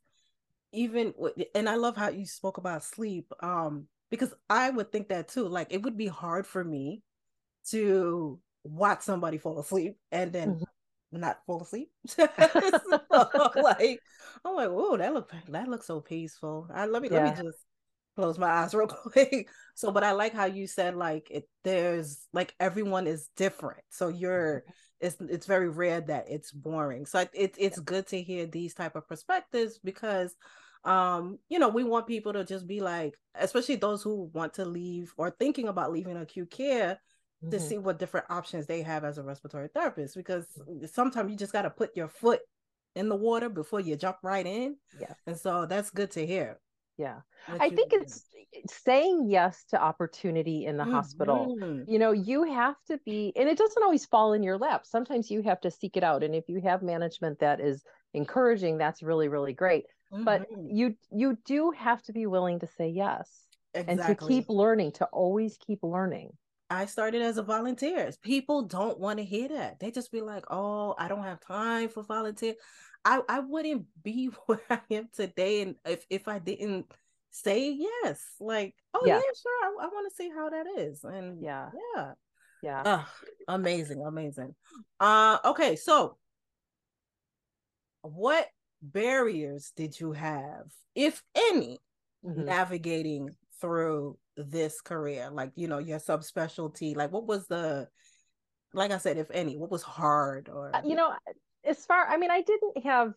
even 0.76 1.14
and 1.54 1.68
I 1.68 1.76
love 1.76 1.96
how 1.96 2.10
you 2.10 2.26
spoke 2.26 2.58
about 2.58 2.84
sleep 2.84 3.32
um 3.40 3.86
because 4.10 4.32
I 4.48 4.70
would 4.70 4.92
think 4.92 5.08
that 5.08 5.28
too 5.28 5.48
like 5.48 5.68
it 5.70 5.82
would 5.82 5.96
be 5.96 6.06
hard 6.06 6.46
for 6.46 6.62
me 6.62 7.02
to 7.70 8.38
watch 8.64 9.02
somebody 9.02 9.38
fall 9.38 9.58
asleep 9.58 9.96
and 10.12 10.32
then 10.32 10.54
mm-hmm. 10.54 10.64
Not 11.16 11.44
fall 11.46 11.62
asleep. 11.62 11.90
So, 12.08 12.26
like 13.62 14.00
I'm 14.44 14.54
like 14.54 14.68
oh 14.70 14.96
that 14.96 15.12
look 15.12 15.32
that 15.48 15.68
looks 15.68 15.86
so 15.86 16.00
peaceful. 16.00 16.68
I 16.72 16.86
let 16.86 17.02
me 17.02 17.08
yeah. 17.10 17.24
let 17.24 17.36
me 17.36 17.42
just 17.44 17.58
close 18.16 18.38
my 18.38 18.48
eyes 18.48 18.74
real 18.74 18.86
quick. 18.86 19.48
So 19.74 19.92
but 19.92 20.04
I 20.04 20.12
like 20.12 20.32
how 20.32 20.46
you 20.46 20.66
said 20.66 20.96
like 20.96 21.28
it 21.30 21.48
there's 21.64 22.26
like 22.32 22.54
everyone 22.60 23.06
is 23.06 23.28
different. 23.36 23.82
So 23.90 24.08
you're 24.08 24.60
mm-hmm. 24.60 25.06
it's 25.06 25.16
it's 25.32 25.46
very 25.46 25.68
rare 25.68 26.00
that 26.02 26.26
it's 26.28 26.52
boring. 26.52 27.06
So 27.06 27.24
it, 27.32 27.54
it's 27.58 27.78
good 27.78 28.06
to 28.08 28.22
hear 28.22 28.46
these 28.46 28.74
type 28.74 28.96
of 28.96 29.08
perspectives 29.08 29.78
because 29.78 30.34
um 30.84 31.38
you 31.48 31.58
know 31.58 31.68
we 31.68 31.82
want 31.82 32.06
people 32.06 32.32
to 32.32 32.44
just 32.44 32.66
be 32.66 32.80
like 32.80 33.14
especially 33.34 33.76
those 33.76 34.02
who 34.02 34.30
want 34.32 34.54
to 34.54 34.64
leave 34.64 35.12
or 35.16 35.30
thinking 35.30 35.68
about 35.68 35.92
leaving 35.92 36.16
acute 36.16 36.50
care 36.50 37.00
mm-hmm. 37.46 37.56
to 37.56 37.60
see 37.60 37.78
what 37.78 37.98
different 37.98 38.26
options 38.30 38.66
they 38.66 38.82
have 38.82 39.04
as 39.04 39.18
a 39.18 39.22
respiratory 39.22 39.68
therapist 39.68 40.16
because 40.16 40.46
sometimes 40.92 41.30
you 41.30 41.36
just 41.36 41.52
got 41.52 41.62
to 41.62 41.70
put 41.70 41.96
your 41.96 42.08
foot 42.08 42.40
in 42.94 43.08
the 43.08 43.16
water 43.16 43.48
before 43.48 43.80
you 43.80 43.96
jump 43.96 44.16
right 44.22 44.46
in 44.46 44.76
yeah 45.00 45.12
and 45.26 45.36
so 45.36 45.66
that's 45.66 45.90
good 45.90 46.10
to 46.10 46.26
hear 46.26 46.58
yeah 46.98 47.20
i 47.60 47.68
think 47.68 47.92
it's 47.92 48.24
saying 48.68 49.26
yes 49.28 49.64
to 49.68 49.80
opportunity 49.80 50.64
in 50.64 50.76
the 50.76 50.82
mm-hmm. 50.82 50.94
hospital 50.94 51.56
you 51.86 51.98
know 51.98 52.12
you 52.12 52.44
have 52.44 52.76
to 52.86 52.98
be 53.04 53.32
and 53.36 53.48
it 53.48 53.58
doesn't 53.58 53.82
always 53.82 54.06
fall 54.06 54.32
in 54.32 54.42
your 54.42 54.56
lap 54.56 54.86
sometimes 54.86 55.30
you 55.30 55.42
have 55.42 55.60
to 55.60 55.70
seek 55.70 55.96
it 55.96 56.02
out 56.02 56.22
and 56.22 56.34
if 56.34 56.48
you 56.48 56.60
have 56.60 56.82
management 56.82 57.38
that 57.38 57.60
is 57.60 57.84
encouraging 58.14 58.78
that's 58.78 59.02
really 59.02 59.28
really 59.28 59.52
great 59.52 59.84
mm-hmm. 60.12 60.24
but 60.24 60.46
you 60.66 60.94
you 61.10 61.36
do 61.44 61.70
have 61.72 62.02
to 62.02 62.12
be 62.12 62.26
willing 62.26 62.58
to 62.58 62.66
say 62.78 62.88
yes 62.88 63.44
exactly. 63.74 64.04
and 64.04 64.18
to 64.18 64.26
keep 64.26 64.48
learning 64.48 64.90
to 64.92 65.04
always 65.06 65.58
keep 65.58 65.80
learning 65.82 66.30
I 66.68 66.86
started 66.86 67.22
as 67.22 67.38
a 67.38 67.42
volunteer. 67.42 68.10
People 68.22 68.62
don't 68.62 68.98
want 68.98 69.18
to 69.18 69.24
hear 69.24 69.48
that. 69.48 69.78
They 69.80 69.90
just 69.90 70.10
be 70.10 70.20
like, 70.20 70.44
"Oh, 70.50 70.94
I 70.98 71.08
don't 71.08 71.22
have 71.22 71.40
time 71.40 71.88
for 71.88 72.02
volunteer." 72.02 72.54
I 73.04 73.20
I 73.28 73.40
wouldn't 73.40 73.86
be 74.02 74.26
where 74.46 74.60
I 74.68 74.80
am 74.90 75.08
today, 75.12 75.62
and 75.62 75.76
if 75.84 76.04
if 76.10 76.28
I 76.28 76.38
didn't 76.38 76.86
say 77.30 77.70
yes, 77.70 78.24
like, 78.40 78.74
"Oh 78.94 79.02
yeah, 79.06 79.16
yeah 79.16 79.32
sure, 79.42 79.64
I, 79.64 79.84
I 79.84 79.88
want 79.88 80.10
to 80.10 80.16
see 80.16 80.30
how 80.30 80.50
that 80.50 80.66
is," 80.78 81.04
and 81.04 81.40
yeah, 81.42 81.70
yeah, 81.94 82.12
yeah, 82.62 82.82
uh, 82.82 83.04
amazing, 83.48 84.02
amazing. 84.04 84.54
Uh, 84.98 85.38
okay, 85.44 85.76
so 85.76 86.16
what 88.02 88.48
barriers 88.82 89.72
did 89.76 89.98
you 89.98 90.12
have, 90.12 90.66
if 90.94 91.22
any, 91.34 91.78
mm-hmm. 92.24 92.44
navigating 92.44 93.30
through 93.60 94.18
this 94.36 94.80
career? 94.80 95.30
Like, 95.32 95.52
you 95.54 95.68
know, 95.68 95.78
your 95.78 95.98
subspecialty, 95.98 96.96
like 96.96 97.12
what 97.12 97.26
was 97.26 97.46
the 97.46 97.88
like 98.72 98.90
I 98.90 98.98
said, 98.98 99.16
if 99.16 99.30
any, 99.30 99.56
what 99.56 99.70
was 99.70 99.82
hard 99.82 100.48
or 100.52 100.74
uh, 100.74 100.82
you 100.84 100.94
know, 100.94 101.12
as 101.64 101.84
far 101.86 102.06
I 102.08 102.16
mean, 102.16 102.30
I 102.30 102.42
didn't 102.42 102.84
have 102.84 103.14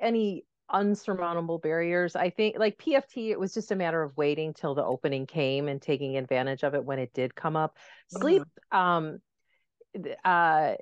any 0.00 0.44
unsurmountable 0.72 1.58
barriers. 1.58 2.16
I 2.16 2.30
think 2.30 2.58
like 2.58 2.78
PFT, 2.78 3.30
it 3.30 3.38
was 3.38 3.54
just 3.54 3.70
a 3.70 3.76
matter 3.76 4.02
of 4.02 4.16
waiting 4.16 4.54
till 4.54 4.74
the 4.74 4.84
opening 4.84 5.26
came 5.26 5.68
and 5.68 5.80
taking 5.80 6.16
advantage 6.16 6.62
of 6.62 6.74
it 6.74 6.84
when 6.84 6.98
it 6.98 7.12
did 7.12 7.34
come 7.34 7.56
up. 7.56 7.76
Sleep, 8.08 8.42
mm-hmm. 8.72 8.78
um, 8.78 9.18
uh, 10.24 10.74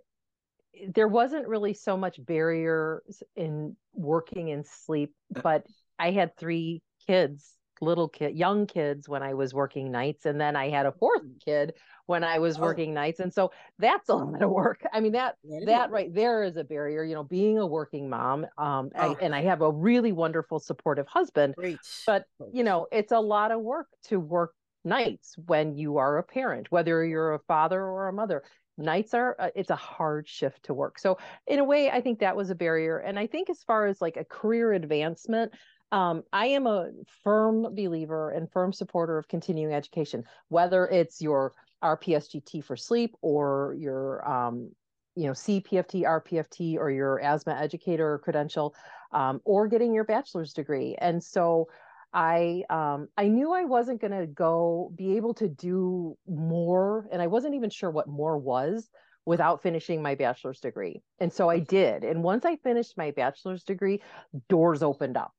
there 0.94 1.08
wasn't 1.08 1.48
really 1.48 1.74
so 1.74 1.96
much 1.96 2.24
barriers 2.24 3.22
in 3.36 3.76
working 3.92 4.48
in 4.48 4.64
sleep, 4.64 5.12
but 5.42 5.66
I 5.98 6.12
had 6.12 6.36
three 6.36 6.82
kids, 7.06 7.56
little 7.80 8.08
kid, 8.08 8.36
young 8.36 8.66
kids 8.66 9.08
when 9.08 9.22
I 9.22 9.34
was 9.34 9.54
working 9.54 9.90
nights, 9.90 10.26
and 10.26 10.40
then 10.40 10.56
I 10.56 10.68
had 10.68 10.86
a 10.86 10.92
fourth 10.92 11.22
mm. 11.22 11.44
kid 11.44 11.74
when 12.06 12.24
I 12.24 12.38
was 12.38 12.58
oh. 12.58 12.62
working 12.62 12.94
nights, 12.94 13.20
and 13.20 13.32
so 13.32 13.52
that's 13.78 14.08
a 14.08 14.14
lot 14.14 14.42
of 14.42 14.50
work. 14.50 14.84
I 14.92 15.00
mean 15.00 15.12
that 15.12 15.36
that 15.66 15.90
right 15.90 16.12
there 16.14 16.42
is 16.42 16.56
a 16.56 16.64
barrier. 16.64 17.02
You 17.04 17.14
know, 17.14 17.24
being 17.24 17.58
a 17.58 17.66
working 17.66 18.08
mom, 18.08 18.46
um, 18.58 18.90
oh. 18.96 19.14
I, 19.14 19.24
and 19.24 19.34
I 19.34 19.42
have 19.42 19.62
a 19.62 19.70
really 19.70 20.12
wonderful, 20.12 20.58
supportive 20.58 21.06
husband, 21.06 21.54
Preach. 21.56 21.78
but 22.06 22.24
you 22.52 22.64
know, 22.64 22.86
it's 22.92 23.12
a 23.12 23.20
lot 23.20 23.50
of 23.50 23.60
work 23.60 23.88
to 24.04 24.20
work 24.20 24.54
nights 24.84 25.36
when 25.46 25.74
you 25.76 25.98
are 25.98 26.18
a 26.18 26.22
parent, 26.22 26.70
whether 26.70 27.04
you're 27.04 27.34
a 27.34 27.38
father 27.40 27.82
or 27.82 28.08
a 28.08 28.12
mother 28.12 28.42
nights 28.80 29.14
are 29.14 29.36
uh, 29.38 29.50
it's 29.54 29.70
a 29.70 29.76
hard 29.76 30.26
shift 30.28 30.62
to 30.62 30.74
work 30.74 30.98
so 30.98 31.18
in 31.46 31.58
a 31.58 31.64
way 31.64 31.90
i 31.90 32.00
think 32.00 32.18
that 32.18 32.36
was 32.36 32.50
a 32.50 32.54
barrier 32.54 32.98
and 32.98 33.18
i 33.18 33.26
think 33.26 33.50
as 33.50 33.62
far 33.62 33.86
as 33.86 34.00
like 34.00 34.16
a 34.16 34.24
career 34.24 34.72
advancement 34.72 35.52
um, 35.92 36.22
i 36.32 36.46
am 36.46 36.66
a 36.66 36.90
firm 37.22 37.62
believer 37.74 38.30
and 38.30 38.50
firm 38.50 38.72
supporter 38.72 39.18
of 39.18 39.28
continuing 39.28 39.74
education 39.74 40.24
whether 40.48 40.86
it's 40.86 41.20
your 41.20 41.52
rpsgt 41.82 42.64
for 42.64 42.76
sleep 42.76 43.14
or 43.22 43.74
your 43.78 44.28
um, 44.28 44.70
you 45.16 45.26
know 45.26 45.32
cpft 45.32 46.02
rpft 46.02 46.76
or 46.76 46.90
your 46.90 47.20
asthma 47.20 47.54
educator 47.54 48.18
credential 48.18 48.74
um, 49.12 49.40
or 49.44 49.66
getting 49.66 49.94
your 49.94 50.04
bachelor's 50.04 50.52
degree 50.52 50.96
and 51.00 51.22
so 51.22 51.66
I 52.12 52.64
um 52.70 53.08
I 53.16 53.28
knew 53.28 53.52
I 53.52 53.64
wasn't 53.64 54.00
going 54.00 54.18
to 54.18 54.26
go 54.26 54.92
be 54.96 55.16
able 55.16 55.34
to 55.34 55.48
do 55.48 56.16
more 56.26 57.08
and 57.12 57.22
I 57.22 57.28
wasn't 57.28 57.54
even 57.54 57.70
sure 57.70 57.90
what 57.90 58.08
more 58.08 58.36
was 58.36 58.88
without 59.26 59.62
finishing 59.62 60.02
my 60.02 60.14
bachelor's 60.14 60.60
degree. 60.60 61.02
And 61.18 61.32
so 61.32 61.48
I 61.48 61.60
did. 61.60 62.04
And 62.04 62.22
once 62.22 62.44
I 62.44 62.56
finished 62.56 62.96
my 62.96 63.10
bachelor's 63.12 63.62
degree, 63.62 64.00
doors 64.48 64.82
opened 64.82 65.16
up. 65.16 65.32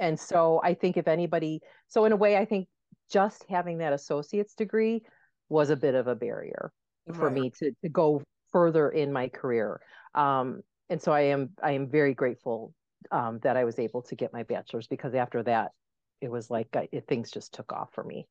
And 0.00 0.18
so 0.18 0.60
I 0.62 0.74
think 0.74 0.96
if 0.96 1.08
anybody 1.08 1.60
so 1.88 2.04
in 2.04 2.12
a 2.12 2.16
way 2.16 2.36
I 2.36 2.44
think 2.44 2.68
just 3.10 3.44
having 3.48 3.78
that 3.78 3.92
associate's 3.92 4.54
degree 4.54 5.02
was 5.48 5.70
a 5.70 5.76
bit 5.76 5.94
of 5.94 6.06
a 6.06 6.14
barrier 6.14 6.72
right. 7.06 7.16
for 7.16 7.30
me 7.30 7.50
to 7.58 7.72
to 7.82 7.88
go 7.88 8.22
further 8.50 8.88
in 8.90 9.12
my 9.12 9.28
career. 9.28 9.80
Um 10.14 10.62
and 10.88 11.00
so 11.00 11.12
I 11.12 11.22
am 11.22 11.50
I 11.62 11.72
am 11.72 11.88
very 11.88 12.14
grateful 12.14 12.74
um, 13.10 13.38
that 13.42 13.56
I 13.56 13.64
was 13.64 13.78
able 13.78 14.02
to 14.02 14.14
get 14.14 14.32
my 14.32 14.42
bachelor's 14.42 14.86
because 14.86 15.14
after 15.14 15.42
that 15.42 15.72
it 16.20 16.30
was 16.30 16.50
like 16.50 16.68
I, 16.74 16.88
it, 16.92 17.06
things 17.06 17.30
just 17.30 17.52
took 17.52 17.72
off 17.72 17.90
for 17.92 18.04
me. 18.04 18.26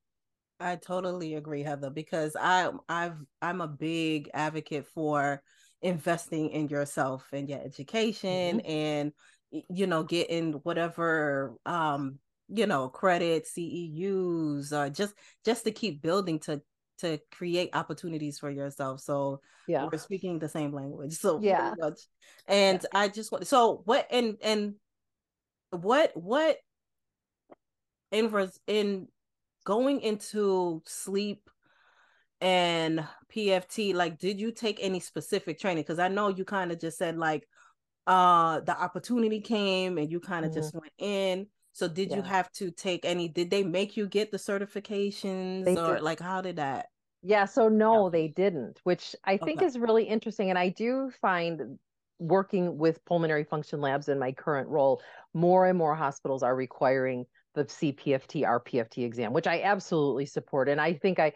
I 0.59 0.77
totally 0.77 1.35
agree, 1.35 1.63
Heather, 1.63 1.89
because 1.89 2.35
I 2.39 2.69
I've 2.87 3.17
I'm 3.41 3.61
a 3.61 3.67
big 3.67 4.29
advocate 4.33 4.87
for 4.87 5.41
investing 5.81 6.49
in 6.49 6.69
yourself 6.69 7.27
and 7.33 7.49
your 7.49 7.59
education 7.59 8.59
mm-hmm. 8.59 8.71
and 8.71 9.11
you 9.69 9.87
know 9.87 10.03
getting 10.03 10.53
whatever 10.63 11.55
um 11.65 12.19
you 12.49 12.65
know 12.65 12.89
credit 12.89 13.45
CEUs 13.45 14.71
or 14.71 14.89
just 14.89 15.13
just 15.45 15.63
to 15.65 15.71
keep 15.71 16.01
building 16.01 16.39
to 16.39 16.61
to 16.99 17.19
create 17.31 17.69
opportunities 17.73 18.39
for 18.39 18.49
yourself. 18.49 19.01
So 19.01 19.41
yeah, 19.67 19.87
we're 19.91 19.97
speaking 19.97 20.39
the 20.39 20.49
same 20.49 20.73
language. 20.73 21.17
So 21.19 21.39
yeah, 21.41 21.73
and 22.47 22.81
yeah. 22.81 22.99
I 22.99 23.07
just 23.07 23.31
want 23.31 23.47
so 23.47 23.81
what 23.85 24.07
and 24.11 24.37
and 24.41 24.75
what 25.71 26.11
what 26.15 26.57
in 28.11 28.51
in 28.67 29.07
going 29.65 30.01
into 30.01 30.81
sleep 30.85 31.49
and 32.41 33.07
PFT, 33.33 33.93
like, 33.93 34.19
did 34.19 34.39
you 34.39 34.51
take 34.51 34.79
any 34.81 34.99
specific 34.99 35.59
training? 35.59 35.83
Because 35.83 35.99
I 35.99 36.09
know 36.09 36.27
you 36.27 36.43
kind 36.43 36.73
of 36.73 36.79
just 36.79 36.97
said 36.97 37.17
like, 37.17 37.47
uh, 38.07 38.59
the 38.61 38.79
opportunity 38.79 39.39
came 39.39 39.97
and 39.97 40.11
you 40.11 40.19
kind 40.19 40.45
of 40.45 40.51
mm-hmm. 40.51 40.59
just 40.59 40.73
went 40.73 40.93
in. 40.97 41.47
So 41.71 41.87
did 41.87 42.11
yeah. 42.11 42.17
you 42.17 42.21
have 42.21 42.51
to 42.53 42.71
take 42.71 43.03
any? 43.05 43.27
Did 43.27 43.49
they 43.49 43.63
make 43.63 43.97
you 43.97 44.07
get 44.07 44.31
the 44.31 44.37
certifications, 44.37 45.65
they 45.65 45.75
or 45.75 45.95
did. 45.95 46.03
like 46.03 46.19
how 46.19 46.41
did 46.41 46.57
that? 46.57 46.87
Yeah, 47.23 47.45
so 47.45 47.69
no, 47.69 48.05
yeah. 48.05 48.11
they 48.11 48.27
didn't, 48.27 48.79
which 48.83 49.15
I 49.23 49.37
think 49.37 49.59
okay. 49.59 49.65
is 49.65 49.79
really 49.79 50.03
interesting. 50.03 50.49
And 50.49 50.59
I 50.59 50.69
do 50.69 51.11
find 51.21 51.79
working 52.19 52.77
with 52.77 53.03
pulmonary 53.05 53.43
function 53.43 53.81
labs 53.81 54.07
in 54.07 54.19
my 54.19 54.31
current 54.31 54.67
role, 54.69 55.01
more 55.33 55.65
and 55.65 55.77
more 55.77 55.95
hospitals 55.95 56.43
are 56.43 56.55
requiring 56.55 57.25
the 57.55 57.65
CPFT 57.65 58.43
RPFT 58.43 59.05
exam, 59.05 59.33
which 59.33 59.47
I 59.47 59.61
absolutely 59.61 60.25
support. 60.25 60.69
And 60.69 60.79
I 60.79 60.93
think 60.93 61.19
I 61.19 61.33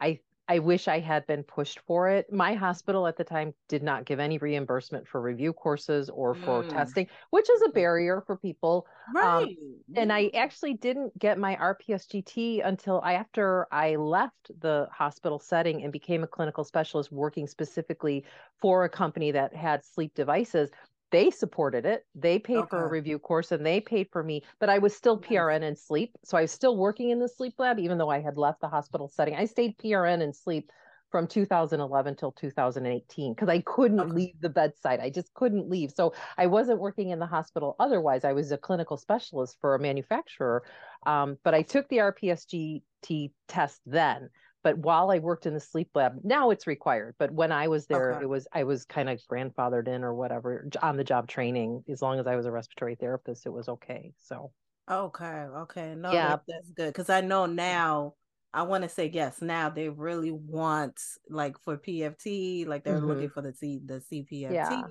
I 0.00 0.20
I 0.50 0.58
wish 0.58 0.88
I 0.88 0.98
had 0.98 1.24
been 1.28 1.44
pushed 1.44 1.78
for 1.86 2.10
it. 2.10 2.32
My 2.32 2.54
hospital 2.54 3.06
at 3.06 3.16
the 3.16 3.22
time 3.22 3.54
did 3.68 3.84
not 3.84 4.04
give 4.04 4.18
any 4.18 4.36
reimbursement 4.36 5.06
for 5.06 5.20
review 5.20 5.52
courses 5.52 6.10
or 6.10 6.34
for 6.34 6.64
mm. 6.64 6.68
testing, 6.68 7.06
which 7.30 7.48
is 7.48 7.62
a 7.62 7.68
barrier 7.68 8.20
for 8.26 8.36
people. 8.36 8.84
Um, 9.10 9.14
right. 9.14 9.44
Um, 9.44 9.76
and 9.94 10.12
I 10.12 10.28
actually 10.34 10.74
didn't 10.74 11.16
get 11.16 11.38
my 11.38 11.54
RPSGT 11.54 12.66
until 12.66 13.00
after 13.04 13.68
I 13.70 13.94
left 13.94 14.50
the 14.60 14.88
hospital 14.90 15.38
setting 15.38 15.84
and 15.84 15.92
became 15.92 16.24
a 16.24 16.26
clinical 16.26 16.64
specialist 16.64 17.12
working 17.12 17.46
specifically 17.46 18.24
for 18.60 18.82
a 18.82 18.88
company 18.88 19.30
that 19.30 19.54
had 19.54 19.84
sleep 19.84 20.14
devices 20.16 20.70
they 21.10 21.30
supported 21.30 21.84
it. 21.84 22.04
They 22.14 22.38
paid 22.38 22.58
okay. 22.58 22.68
for 22.70 22.84
a 22.84 22.90
review 22.90 23.18
course 23.18 23.52
and 23.52 23.64
they 23.64 23.80
paid 23.80 24.08
for 24.12 24.22
me, 24.22 24.42
but 24.58 24.68
I 24.68 24.78
was 24.78 24.94
still 24.94 25.18
PRN 25.18 25.62
in 25.62 25.76
sleep. 25.76 26.16
So 26.24 26.38
I 26.38 26.42
was 26.42 26.52
still 26.52 26.76
working 26.76 27.10
in 27.10 27.18
the 27.18 27.28
sleep 27.28 27.54
lab, 27.58 27.78
even 27.78 27.98
though 27.98 28.10
I 28.10 28.20
had 28.20 28.36
left 28.36 28.60
the 28.60 28.68
hospital 28.68 29.08
setting. 29.08 29.34
I 29.34 29.46
stayed 29.46 29.76
PRN 29.78 30.22
in 30.22 30.32
sleep 30.32 30.70
from 31.10 31.26
2011 31.26 32.14
till 32.14 32.32
2018 32.32 33.34
because 33.34 33.48
I 33.48 33.60
couldn't 33.60 34.00
okay. 34.00 34.12
leave 34.12 34.40
the 34.40 34.48
bedside. 34.48 35.00
I 35.00 35.10
just 35.10 35.34
couldn't 35.34 35.68
leave. 35.68 35.90
So 35.94 36.14
I 36.38 36.46
wasn't 36.46 36.78
working 36.78 37.10
in 37.10 37.18
the 37.18 37.26
hospital. 37.26 37.74
Otherwise, 37.80 38.24
I 38.24 38.32
was 38.32 38.52
a 38.52 38.58
clinical 38.58 38.96
specialist 38.96 39.56
for 39.60 39.74
a 39.74 39.80
manufacturer. 39.80 40.62
Um, 41.06 41.38
but 41.42 41.54
I 41.54 41.62
took 41.62 41.88
the 41.88 41.98
RPSGT 41.98 43.32
test 43.48 43.80
then 43.86 44.30
but 44.62 44.78
while 44.78 45.10
I 45.10 45.18
worked 45.18 45.46
in 45.46 45.54
the 45.54 45.60
sleep 45.60 45.88
lab, 45.94 46.20
now 46.22 46.50
it's 46.50 46.66
required. 46.66 47.14
But 47.18 47.32
when 47.32 47.52
I 47.52 47.68
was 47.68 47.86
there, 47.86 48.14
okay. 48.14 48.22
it 48.22 48.28
was 48.28 48.46
I 48.52 48.64
was 48.64 48.84
kind 48.84 49.08
of 49.08 49.20
grandfathered 49.30 49.88
in 49.88 50.04
or 50.04 50.14
whatever 50.14 50.68
on 50.82 50.96
the 50.96 51.04
job 51.04 51.28
training. 51.28 51.82
As 51.88 52.02
long 52.02 52.18
as 52.18 52.26
I 52.26 52.36
was 52.36 52.46
a 52.46 52.52
respiratory 52.52 52.96
therapist, 52.96 53.46
it 53.46 53.52
was 53.52 53.68
okay. 53.68 54.12
So 54.18 54.52
okay, 54.90 55.26
okay, 55.26 55.94
no, 55.96 56.12
yeah, 56.12 56.28
that, 56.28 56.42
that's 56.46 56.70
good 56.70 56.88
because 56.88 57.10
I 57.10 57.20
know 57.20 57.46
now. 57.46 58.14
I 58.52 58.62
want 58.62 58.82
to 58.82 58.88
say 58.88 59.08
yes. 59.14 59.40
Now 59.40 59.70
they 59.70 59.88
really 59.88 60.32
want 60.32 61.00
like 61.28 61.56
for 61.62 61.76
PFT, 61.76 62.66
like 62.66 62.82
they're 62.82 62.96
mm-hmm. 62.96 63.06
looking 63.06 63.30
for 63.30 63.42
the 63.42 63.52
C 63.52 63.80
the 63.84 64.02
CPFT. 64.10 64.52
Yeah. 64.52 64.82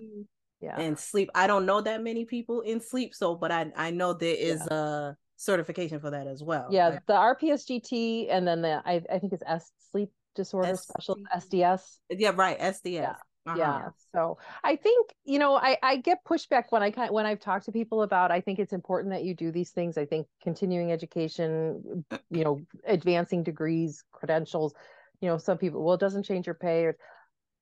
Yeah. 0.61 0.79
And 0.79 0.97
sleep. 0.97 1.29
I 1.35 1.47
don't 1.47 1.65
know 1.65 1.81
that 1.81 2.01
many 2.01 2.23
people 2.23 2.61
in 2.61 2.79
sleep, 2.79 3.13
so 3.13 3.35
but 3.35 3.51
I 3.51 3.71
I 3.75 3.91
know 3.91 4.13
there 4.13 4.33
is 4.33 4.61
yeah. 4.71 4.77
a 4.77 5.15
certification 5.39 5.99
for 5.99 6.11
that 6.11 6.27
as 6.27 6.43
well. 6.43 6.67
Yeah, 6.69 6.89
right? 6.89 6.99
the 7.07 7.13
RPSGT 7.13 8.27
and 8.29 8.47
then 8.47 8.61
the 8.61 8.81
I, 8.85 9.01
I 9.11 9.19
think 9.19 9.33
it's 9.33 9.43
S 9.45 9.71
sleep 9.91 10.11
disorder 10.35 10.73
S- 10.73 10.83
special 10.83 11.17
SDS. 11.33 11.99
Yeah, 12.09 12.31
right, 12.35 12.59
SDS. 12.59 12.83
Yeah. 12.85 13.15
Uh-huh. 13.47 13.57
Yeah. 13.57 13.89
So 14.13 14.37
I 14.63 14.75
think, 14.75 15.11
you 15.23 15.39
know, 15.39 15.55
I, 15.55 15.77
I 15.81 15.97
get 15.97 16.19
pushback 16.25 16.65
when 16.71 16.83
I 16.83 16.91
kind 16.91 17.11
when 17.11 17.25
I've 17.25 17.39
talked 17.39 17.65
to 17.65 17.71
people 17.71 18.03
about 18.03 18.31
I 18.31 18.41
think 18.41 18.59
it's 18.59 18.73
important 18.73 19.13
that 19.13 19.23
you 19.23 19.33
do 19.33 19.51
these 19.51 19.71
things. 19.71 19.97
I 19.97 20.05
think 20.05 20.27
continuing 20.43 20.91
education, 20.91 22.03
you 22.29 22.43
know, 22.43 22.59
advancing 22.85 23.43
degrees, 23.43 24.03
credentials, 24.11 24.73
you 25.21 25.29
know, 25.29 25.37
some 25.37 25.57
people, 25.57 25.83
well, 25.83 25.95
it 25.95 26.01
doesn't 26.01 26.23
change 26.23 26.47
your 26.47 26.55
pay 26.55 26.83
or 26.83 26.97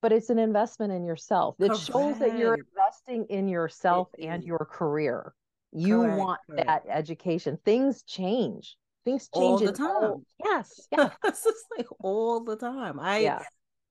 but 0.02 0.12
it's 0.12 0.30
an 0.30 0.40
investment 0.40 0.92
in 0.94 1.06
yourself. 1.06 1.56
It 1.60 1.68
Correct. 1.68 1.86
shows 1.86 2.20
that 2.20 2.38
you're 2.38 2.56
investing 2.56 3.26
in 3.30 3.48
yourself 3.48 4.10
and 4.20 4.44
your 4.44 4.68
career 4.72 5.34
You 5.72 6.02
correct, 6.02 6.18
want 6.18 6.40
correct. 6.50 6.68
that 6.68 6.84
education. 6.90 7.58
Things 7.66 8.04
change. 8.04 8.78
Things 9.06 9.30
change 9.34 9.44
all 9.44 9.58
the 9.58 9.72
time. 9.72 9.88
All, 9.88 10.24
yes, 10.44 10.88
yes. 10.92 11.12
it's 11.24 11.44
just 11.44 11.66
like 11.78 11.88
all 12.00 12.44
the 12.44 12.56
time. 12.56 13.00
I 13.00 13.20
yeah. 13.20 13.40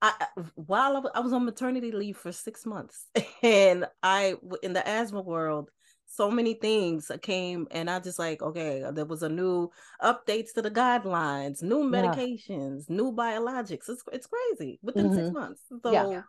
I, 0.02 0.12
while 0.56 1.10
I 1.14 1.20
was 1.20 1.32
on 1.32 1.46
maternity 1.46 1.90
leave 1.90 2.18
for 2.18 2.30
six 2.30 2.66
months, 2.66 3.06
and 3.42 3.86
I 4.02 4.34
in 4.62 4.74
the 4.74 4.86
asthma 4.86 5.22
world, 5.22 5.70
so 6.06 6.30
many 6.30 6.54
things 6.54 7.10
came, 7.22 7.66
and 7.70 7.88
I 7.88 8.00
just 8.00 8.18
like 8.18 8.42
okay, 8.42 8.84
there 8.92 9.06
was 9.06 9.22
a 9.22 9.28
new 9.28 9.70
updates 10.02 10.52
to 10.54 10.62
the 10.62 10.70
guidelines, 10.70 11.62
new 11.62 11.82
medications, 11.82 12.84
yeah. 12.88 12.96
new 12.96 13.12
biologics. 13.12 13.88
It's 13.88 14.02
it's 14.12 14.26
crazy 14.26 14.78
within 14.82 15.06
mm-hmm. 15.06 15.16
six 15.16 15.32
months. 15.32 15.62
So 15.82 15.92
yeah. 15.92 16.22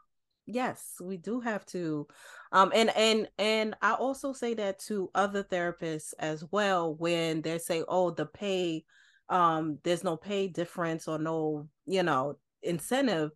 yes, 0.46 0.94
we 1.02 1.18
do 1.18 1.42
have 1.42 1.66
to, 1.68 2.08
um, 2.52 2.72
and 2.74 2.90
and 2.96 3.30
and 3.38 3.76
I 3.82 3.94
also 3.94 4.34
say 4.34 4.54
that 4.56 4.80
to 4.88 5.10
other 5.14 5.44
therapists 5.44 6.14
as 6.20 6.44
well 6.52 6.96
when 6.96 7.42
they 7.42 7.58
say, 7.58 7.84
oh, 7.88 8.12
the 8.12 8.26
pay, 8.26 8.86
um, 9.30 9.80
there's 9.84 10.04
no 10.04 10.18
pay 10.18 10.48
difference 10.48 11.08
or 11.08 11.20
no, 11.20 11.68
you 11.86 12.04
know, 12.04 12.38
incentive 12.64 13.32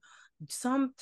some 0.50 0.94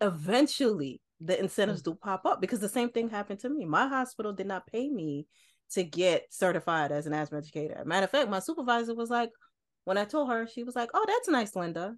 eventually 0.00 1.00
the 1.20 1.38
incentives 1.38 1.82
mm-hmm. 1.82 1.92
do 1.92 1.98
pop 2.02 2.26
up 2.26 2.40
because 2.40 2.60
the 2.60 2.68
same 2.68 2.90
thing 2.90 3.08
happened 3.08 3.40
to 3.40 3.48
me. 3.48 3.64
My 3.64 3.88
hospital 3.88 4.32
did 4.32 4.46
not 4.46 4.66
pay 4.66 4.88
me 4.88 5.26
to 5.70 5.82
get 5.82 6.26
certified 6.30 6.92
as 6.92 7.06
an 7.06 7.14
asthma 7.14 7.38
educator. 7.38 7.82
Matter 7.84 8.04
of 8.04 8.10
fact, 8.10 8.28
my 8.28 8.38
supervisor 8.38 8.94
was 8.94 9.10
like, 9.10 9.30
when 9.84 9.98
I 9.98 10.04
told 10.04 10.30
her, 10.30 10.46
she 10.46 10.64
was 10.64 10.74
like, 10.76 10.90
"Oh, 10.94 11.04
that's 11.06 11.28
nice, 11.28 11.54
Linda." 11.54 11.94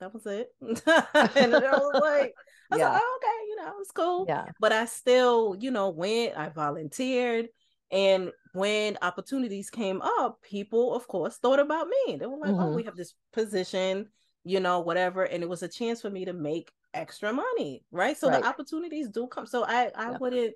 That 0.00 0.12
was 0.12 0.26
it, 0.26 0.48
and 0.60 0.82
I 0.86 1.78
was 1.78 2.00
like, 2.02 2.34
"I 2.70 2.74
was 2.74 2.78
yeah. 2.78 2.90
like, 2.90 3.02
oh, 3.02 3.18
okay, 3.22 3.43
know, 3.64 3.74
it's 3.80 3.90
cool." 3.90 4.26
Yeah. 4.28 4.46
But 4.60 4.72
I 4.72 4.84
still, 4.86 5.56
you 5.58 5.70
know, 5.70 5.90
went. 5.90 6.36
I 6.36 6.48
volunteered, 6.48 7.48
and 7.90 8.30
when 8.52 8.98
opportunities 9.02 9.70
came 9.70 10.00
up, 10.02 10.40
people, 10.42 10.94
of 10.94 11.06
course, 11.08 11.36
thought 11.36 11.60
about 11.60 11.88
me. 11.88 12.16
They 12.16 12.26
were 12.26 12.38
like, 12.38 12.50
oh, 12.50 12.54
mm-hmm. 12.54 12.62
"Oh, 12.62 12.74
we 12.74 12.84
have 12.84 12.96
this 12.96 13.14
position." 13.32 14.08
you 14.44 14.60
know, 14.60 14.80
whatever. 14.80 15.24
And 15.24 15.42
it 15.42 15.48
was 15.48 15.62
a 15.62 15.68
chance 15.68 16.02
for 16.02 16.10
me 16.10 16.26
to 16.26 16.32
make 16.32 16.70
extra 16.92 17.32
money, 17.32 17.82
right? 17.90 18.16
So 18.16 18.28
right. 18.28 18.40
the 18.40 18.48
opportunities 18.48 19.08
do 19.08 19.26
come. 19.26 19.46
So 19.46 19.64
I 19.64 19.90
I 19.96 20.10
yeah. 20.10 20.18
wouldn't 20.20 20.54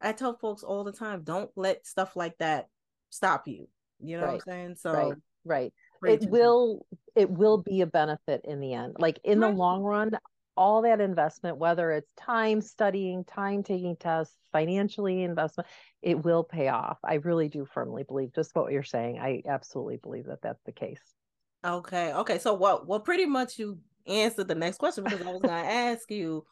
I 0.00 0.12
tell 0.12 0.36
folks 0.36 0.62
all 0.62 0.84
the 0.84 0.92
time, 0.92 1.22
don't 1.22 1.50
let 1.56 1.86
stuff 1.86 2.14
like 2.14 2.36
that 2.38 2.68
stop 3.10 3.48
you. 3.48 3.68
You 4.00 4.18
know 4.18 4.24
right. 4.24 4.32
what 4.32 4.52
I'm 4.52 4.52
saying? 4.52 4.76
So 4.76 5.14
right, 5.44 5.72
right. 6.00 6.22
It 6.22 6.28
will 6.30 6.86
it 7.16 7.30
will 7.30 7.58
be 7.58 7.80
a 7.80 7.86
benefit 7.86 8.42
in 8.44 8.60
the 8.60 8.74
end. 8.74 8.96
Like 8.98 9.18
in 9.24 9.40
right. 9.40 9.50
the 9.50 9.56
long 9.56 9.82
run, 9.82 10.10
all 10.56 10.82
that 10.82 11.00
investment, 11.00 11.56
whether 11.58 11.90
it's 11.92 12.10
time 12.16 12.60
studying, 12.60 13.24
time 13.24 13.62
taking 13.62 13.96
tests, 13.96 14.36
financially 14.52 15.22
investment, 15.22 15.68
it 16.02 16.22
will 16.22 16.44
pay 16.44 16.68
off. 16.68 16.98
I 17.04 17.14
really 17.14 17.48
do 17.48 17.66
firmly 17.72 18.02
believe 18.02 18.34
just 18.34 18.54
what 18.54 18.72
you're 18.72 18.82
saying. 18.82 19.18
I 19.18 19.42
absolutely 19.48 19.96
believe 19.96 20.26
that 20.26 20.42
that's 20.42 20.62
the 20.64 20.72
case. 20.72 21.00
Okay. 21.64 22.12
Okay. 22.12 22.38
So 22.38 22.54
what 22.54 22.86
well 22.86 23.00
pretty 23.00 23.26
much 23.26 23.58
you 23.58 23.78
answered 24.06 24.48
the 24.48 24.54
next 24.54 24.78
question 24.78 25.04
because 25.04 25.22
I 25.22 25.30
was 25.30 25.42
gonna 25.42 25.54
ask 25.54 26.10
you 26.10 26.44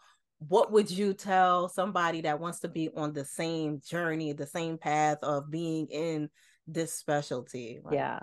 what 0.49 0.73
would 0.73 0.91
you 0.91 1.13
tell 1.13 1.69
somebody 1.69 2.23
that 2.23 2.41
wants 2.41 2.61
to 2.61 2.69
be 2.69 2.89
on 2.97 3.13
the 3.13 3.25
same 3.25 3.81
journey, 3.87 4.33
the 4.33 4.47
same 4.47 4.79
path 4.79 5.19
of 5.23 5.51
being 5.51 5.87
in 5.89 6.31
this 6.67 6.95
specialty? 6.95 7.81
Like, 7.85 7.95
yeah. 7.95 8.21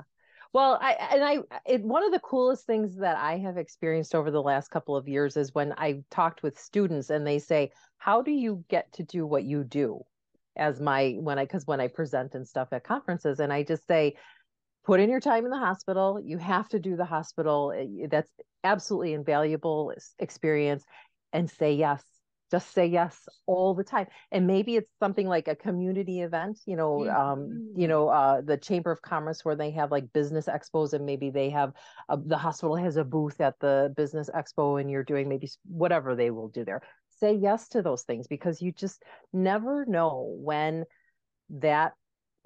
Well, 0.54 0.80
I 0.82 0.92
and 1.12 1.24
I 1.24 1.38
it, 1.66 1.84
one 1.84 2.04
of 2.04 2.12
the 2.12 2.20
coolest 2.20 2.66
things 2.66 2.98
that 2.98 3.18
I 3.18 3.38
have 3.38 3.58
experienced 3.58 4.16
over 4.16 4.32
the 4.32 4.42
last 4.42 4.70
couple 4.70 4.96
of 4.96 5.08
years 5.08 5.38
is 5.38 5.54
when 5.54 5.74
I 5.78 6.04
talked 6.10 6.44
with 6.44 6.60
students 6.60 7.10
and 7.10 7.26
they 7.28 7.40
say, 7.40 7.72
"How 7.98 8.22
do 8.22 8.32
you 8.32 8.64
get 8.70 8.92
to 8.94 9.04
do 9.04 9.26
what 9.26 9.44
you 9.44 9.64
do?" 9.64 10.04
As 10.56 10.80
my 10.80 11.16
when 11.20 11.38
I 11.38 11.46
because 11.46 11.68
when 11.68 11.80
I 11.82 11.88
present 11.88 12.34
and 12.34 12.48
stuff 12.48 12.70
at 12.72 12.84
conferences, 12.84 13.40
and 13.40 13.54
I 13.54 13.64
just 13.64 13.86
say, 13.88 14.16
put 14.86 15.02
in 15.02 15.10
your 15.10 15.20
time 15.20 15.44
in 15.44 15.52
the 15.52 15.58
hospital. 15.58 16.20
You 16.24 16.38
have 16.38 16.70
to 16.70 16.80
do 16.80 16.96
the 16.96 17.06
hospital. 17.06 17.74
Eh, 17.76 18.08
that's 18.10 18.32
absolutely 18.64 19.14
invaluable 19.14 19.94
experience 20.18 20.84
and 21.34 21.50
say 21.50 21.74
yes. 21.74 22.04
Just 22.50 22.74
say 22.74 22.86
yes 22.86 23.28
all 23.46 23.74
the 23.74 23.84
time. 23.84 24.08
And 24.32 24.48
maybe 24.48 24.76
it's 24.76 24.92
something 25.00 25.28
like 25.28 25.48
a 25.48 25.56
community 25.56 26.22
event, 26.22 26.60
you 26.66 26.76
know, 26.76 27.00
mm-hmm. 27.00 27.16
um, 27.16 27.74
you 27.76 27.88
know, 27.88 28.08
uh, 28.08 28.42
the 28.42 28.58
Chamber 28.58 28.92
of 28.92 29.02
Commerce 29.02 29.44
where 29.44 29.56
they 29.56 29.72
have 29.72 29.92
like 29.92 30.14
business 30.14 30.48
expos 30.48 30.94
and 30.94 31.06
maybe 31.06 31.30
they 31.30 31.50
have 31.50 31.74
a, 32.10 32.18
the 32.18 32.38
hospital 32.38 32.76
has 32.76 32.98
a 32.98 33.04
booth 33.04 33.42
at 33.42 33.60
the 33.60 33.94
business 33.98 34.30
expo 34.34 34.80
and 34.80 34.90
you're 34.90 35.04
doing 35.04 35.28
maybe 35.28 35.50
whatever 35.66 36.16
they 36.16 36.32
will 36.32 36.48
do 36.50 36.64
there. 36.64 36.82
Say 37.20 37.34
yes 37.34 37.68
to 37.70 37.82
those 37.82 38.04
things 38.04 38.28
because 38.28 38.62
you 38.62 38.72
just 38.72 39.04
never 39.34 39.86
know 39.86 40.34
when 40.38 40.86
that 41.50 41.94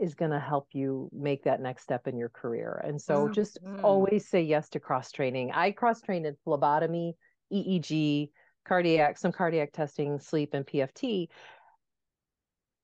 is 0.02 0.16
going 0.16 0.32
to 0.32 0.40
help 0.40 0.68
you 0.74 1.10
make 1.14 1.44
that 1.44 1.62
next 1.62 1.84
step 1.84 2.08
in 2.08 2.18
your 2.18 2.30
career. 2.30 2.82
And 2.84 3.00
so 3.00 3.26
mm-hmm. 3.26 3.34
just 3.34 3.60
always 3.84 4.28
say 4.28 4.42
yes 4.42 4.70
to 4.70 4.80
cross 4.80 5.12
training. 5.12 5.52
I 5.52 5.72
cross 5.72 6.02
trained 6.02 6.26
in 6.26 6.36
phlebotomy, 6.44 7.16
EEG, 7.54 8.30
cardiac, 8.66 9.18
some 9.18 9.32
cardiac 9.32 9.72
testing, 9.72 10.20
sleep, 10.20 10.54
and 10.54 10.66
PFT. 10.66 11.28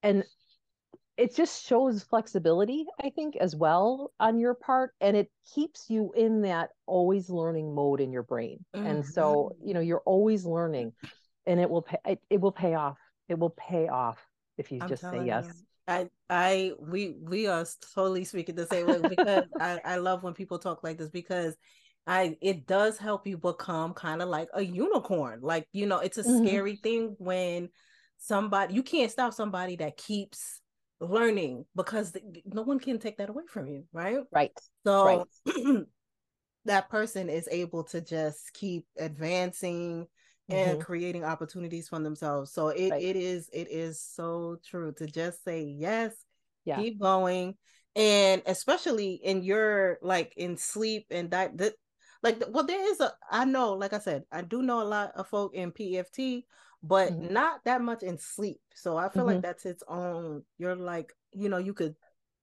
And 0.03 0.23
it 1.17 1.35
just 1.35 1.65
shows 1.65 2.03
flexibility, 2.03 2.85
I 3.03 3.09
think, 3.09 3.35
as 3.35 3.55
well 3.55 4.11
on 4.19 4.39
your 4.39 4.53
part. 4.53 4.93
And 5.01 5.17
it 5.17 5.31
keeps 5.53 5.89
you 5.89 6.11
in 6.15 6.41
that 6.41 6.69
always 6.85 7.29
learning 7.29 7.73
mode 7.73 7.99
in 7.99 8.11
your 8.11 8.23
brain. 8.23 8.63
Mm-hmm. 8.75 8.85
And 8.85 9.05
so, 9.05 9.55
you 9.63 9.73
know, 9.73 9.79
you're 9.79 10.03
always 10.05 10.45
learning 10.45 10.93
and 11.47 11.59
it 11.59 11.69
will 11.69 11.81
pay, 11.81 11.97
it, 12.05 12.19
it 12.29 12.39
will 12.39 12.51
pay 12.51 12.75
off. 12.75 12.97
It 13.27 13.39
will 13.39 13.55
pay 13.57 13.87
off 13.87 14.19
if 14.57 14.71
you 14.71 14.79
I'm 14.81 14.87
just 14.87 15.01
say 15.01 15.25
yes. 15.25 15.45
You. 15.47 15.53
I 15.87 16.09
I 16.29 16.73
we 16.79 17.15
we 17.21 17.47
are 17.47 17.65
totally 17.95 18.25
speaking 18.25 18.55
the 18.55 18.67
same 18.67 18.87
way 18.87 18.99
because 19.07 19.45
I 19.59 19.79
I 19.83 19.95
love 19.97 20.21
when 20.21 20.33
people 20.33 20.59
talk 20.59 20.83
like 20.83 20.97
this 20.97 21.09
because 21.09 21.55
I 22.07 22.37
it 22.41 22.65
does 22.65 22.97
help 22.97 23.27
you 23.27 23.37
become 23.37 23.93
kind 23.93 24.21
of 24.21 24.29
like 24.29 24.47
a 24.53 24.63
unicorn. 24.63 25.41
Like, 25.41 25.67
you 25.73 25.85
know, 25.85 25.99
it's 25.99 26.17
a 26.17 26.23
mm-hmm. 26.23 26.47
scary 26.47 26.75
thing 26.77 27.15
when 27.19 27.69
somebody 28.17 28.73
you 28.73 28.81
can't 28.81 29.11
stop 29.11 29.33
somebody 29.33 29.75
that 29.75 29.97
keeps 29.97 30.61
learning 30.99 31.65
because 31.75 32.13
the, 32.13 32.21
no 32.45 32.63
one 32.63 32.79
can 32.79 32.97
take 32.97 33.17
that 33.17 33.29
away 33.29 33.43
from 33.47 33.67
you, 33.67 33.83
right? 33.91 34.19
Right. 34.31 34.51
So 34.85 35.25
right. 35.45 35.85
that 36.65 36.89
person 36.89 37.29
is 37.29 37.47
able 37.51 37.83
to 37.85 38.01
just 38.01 38.53
keep 38.53 38.85
advancing 38.97 40.07
and 40.49 40.71
mm-hmm. 40.71 40.81
creating 40.81 41.25
opportunities 41.25 41.89
for 41.89 41.99
themselves. 41.99 42.53
So 42.53 42.69
it, 42.69 42.89
right. 42.89 43.03
it 43.03 43.15
is 43.15 43.49
it 43.51 43.67
is 43.69 44.01
so 44.01 44.57
true 44.65 44.93
to 44.93 45.05
just 45.05 45.43
say 45.43 45.63
yes, 45.63 46.13
yeah. 46.63 46.77
keep 46.77 46.99
going, 46.99 47.55
and 47.95 48.41
especially 48.45 49.15
in 49.15 49.43
your 49.43 49.99
like 50.01 50.33
in 50.37 50.55
sleep 50.55 51.07
and 51.11 51.31
that 51.31 51.57
like 52.23 52.41
well 52.49 52.65
there 52.65 52.91
is 52.91 52.99
a 52.99 53.13
I 53.31 53.45
know 53.45 53.73
like 53.73 53.93
I 53.93 53.99
said 53.99 54.23
I 54.31 54.41
do 54.41 54.61
know 54.61 54.81
a 54.81 54.83
lot 54.83 55.11
of 55.15 55.27
folk 55.27 55.53
in 55.53 55.71
PFT, 55.71 56.43
but 56.83 57.11
mm-hmm. 57.11 57.33
not 57.33 57.63
that 57.65 57.81
much 57.81 58.03
in 58.03 58.17
sleep. 58.17 58.59
So 58.73 58.97
I 58.97 59.09
feel 59.09 59.23
mm-hmm. 59.23 59.33
like 59.33 59.41
that's 59.41 59.65
its 59.65 59.83
own. 59.87 60.43
You're 60.57 60.75
like 60.75 61.13
you 61.33 61.49
know 61.49 61.57
you 61.57 61.73
could 61.73 61.95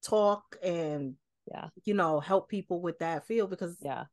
talk 0.04 0.56
and 0.62 1.14
yeah 1.50 1.68
you 1.84 1.94
know 1.94 2.20
help 2.20 2.48
people 2.48 2.80
with 2.80 2.98
that 2.98 3.26
field 3.26 3.50
because 3.50 3.76
yeah 3.80 4.04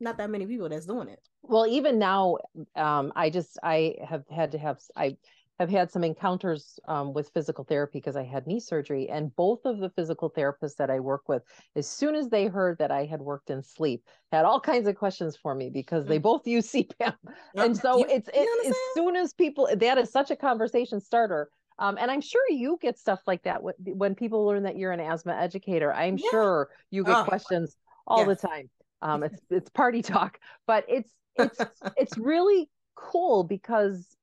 not 0.00 0.18
that 0.18 0.30
many 0.30 0.46
people 0.46 0.68
that's 0.68 0.86
doing 0.86 1.08
it 1.08 1.20
well 1.42 1.66
even 1.66 1.98
now 1.98 2.36
um 2.76 3.12
i 3.14 3.30
just 3.30 3.58
i 3.62 3.94
have 4.06 4.24
had 4.28 4.52
to 4.52 4.58
have 4.58 4.78
i 4.96 5.16
have 5.60 5.70
had 5.70 5.90
some 5.90 6.02
encounters 6.02 6.78
um, 6.88 7.12
with 7.12 7.30
physical 7.30 7.64
therapy 7.64 7.98
because 7.98 8.16
i 8.16 8.22
had 8.22 8.46
knee 8.46 8.60
surgery 8.60 9.08
and 9.08 9.34
both 9.36 9.64
of 9.64 9.78
the 9.78 9.90
physical 9.90 10.30
therapists 10.30 10.76
that 10.76 10.90
i 10.90 10.98
work 10.98 11.28
with 11.28 11.42
as 11.76 11.88
soon 11.88 12.14
as 12.14 12.28
they 12.28 12.46
heard 12.46 12.78
that 12.78 12.90
i 12.90 13.04
had 13.04 13.20
worked 13.20 13.50
in 13.50 13.62
sleep 13.62 14.04
had 14.32 14.44
all 14.44 14.60
kinds 14.60 14.86
of 14.86 14.96
questions 14.96 15.36
for 15.36 15.54
me 15.54 15.70
because 15.70 16.06
they 16.06 16.18
mm. 16.18 16.22
both 16.22 16.46
use 16.46 16.70
cpap 16.70 17.14
and 17.54 17.76
so 17.76 17.98
you, 17.98 18.06
it's 18.08 18.28
it, 18.32 18.68
as 18.68 18.76
soon 18.94 19.16
as 19.16 19.32
people 19.32 19.68
that 19.76 19.98
is 19.98 20.10
such 20.10 20.30
a 20.30 20.36
conversation 20.36 21.00
starter 21.00 21.48
um, 21.78 21.98
and 22.00 22.10
I'm 22.10 22.20
sure 22.20 22.42
you 22.50 22.78
get 22.80 22.98
stuff 22.98 23.20
like 23.26 23.42
that 23.42 23.62
when, 23.62 23.74
when 23.84 24.14
people 24.14 24.44
learn 24.46 24.62
that 24.62 24.76
you're 24.76 24.92
an 24.92 25.00
asthma 25.00 25.34
educator. 25.34 25.92
I'm 25.92 26.18
yeah. 26.18 26.30
sure 26.30 26.68
you 26.90 27.04
get 27.04 27.16
oh, 27.16 27.24
questions 27.24 27.76
all 28.06 28.24
the 28.24 28.36
time. 28.36 28.70
Um, 29.02 29.22
it's 29.24 29.40
it's 29.50 29.70
party 29.70 30.02
talk, 30.02 30.38
but 30.66 30.84
it's 30.88 31.10
it's 31.36 31.58
it's 31.96 32.16
really 32.16 32.70
cool 32.94 33.44
because 33.44 34.16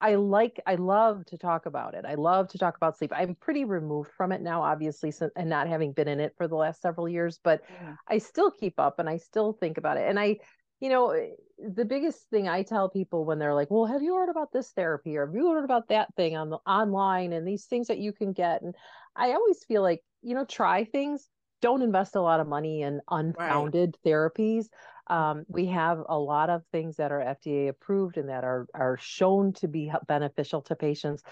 I 0.00 0.14
like 0.14 0.60
I 0.66 0.76
love 0.76 1.26
to 1.26 1.36
talk 1.38 1.66
about 1.66 1.94
it. 1.94 2.04
I 2.06 2.14
love 2.14 2.48
to 2.48 2.58
talk 2.58 2.76
about 2.76 2.96
sleep. 2.96 3.12
I'm 3.14 3.34
pretty 3.34 3.64
removed 3.64 4.10
from 4.10 4.32
it 4.32 4.40
now, 4.40 4.62
obviously, 4.62 5.10
so, 5.10 5.30
and 5.36 5.50
not 5.50 5.68
having 5.68 5.92
been 5.92 6.08
in 6.08 6.20
it 6.20 6.34
for 6.36 6.48
the 6.48 6.56
last 6.56 6.80
several 6.80 7.08
years, 7.08 7.38
but 7.42 7.62
yeah. 7.68 7.96
I 8.08 8.18
still 8.18 8.50
keep 8.50 8.78
up 8.80 8.98
and 8.98 9.08
I 9.10 9.18
still 9.18 9.52
think 9.52 9.76
about 9.76 9.98
it. 9.98 10.08
And 10.08 10.18
I, 10.18 10.38
you 10.80 10.88
know, 10.88 11.10
eh, 11.10 11.32
the 11.58 11.84
biggest 11.84 12.28
thing 12.30 12.48
I 12.48 12.62
tell 12.62 12.88
people 12.88 13.26
when 13.26 13.38
they're 13.38 13.54
like, 13.54 13.70
"Well, 13.70 13.84
have 13.86 14.02
you 14.02 14.14
heard 14.16 14.30
about 14.30 14.52
this 14.52 14.72
therapy 14.72 15.16
or 15.18 15.26
have 15.26 15.34
you 15.34 15.50
heard 15.50 15.64
about 15.64 15.88
that 15.88 16.14
thing 16.16 16.34
on 16.36 16.48
the 16.50 16.58
online 16.66 17.32
and 17.34 17.46
these 17.46 17.66
things 17.66 17.88
that 17.88 17.98
you 17.98 18.12
can 18.14 18.32
get?" 18.32 18.62
And 18.62 18.74
I 19.16 19.32
always 19.32 19.64
feel 19.64 19.82
like, 19.82 20.02
you 20.22 20.34
know, 20.34 20.44
try 20.46 20.84
things 20.84 21.28
don't 21.60 21.82
invest 21.82 22.16
a 22.16 22.22
lot 22.22 22.40
of 22.40 22.46
money 22.48 22.80
in 22.80 23.02
unfounded 23.10 23.94
right. 23.94 24.02
therapies. 24.06 24.68
Um, 25.10 25.44
we 25.48 25.66
have 25.66 26.02
a 26.08 26.18
lot 26.18 26.50
of 26.50 26.64
things 26.72 26.96
that 26.96 27.12
are 27.12 27.20
FDA 27.20 27.68
approved 27.68 28.16
and 28.18 28.30
that 28.30 28.44
are 28.44 28.68
are 28.74 28.96
shown 28.98 29.52
to 29.54 29.68
be 29.68 29.92
beneficial 30.08 30.62
to 30.62 30.76
patients. 30.76 31.22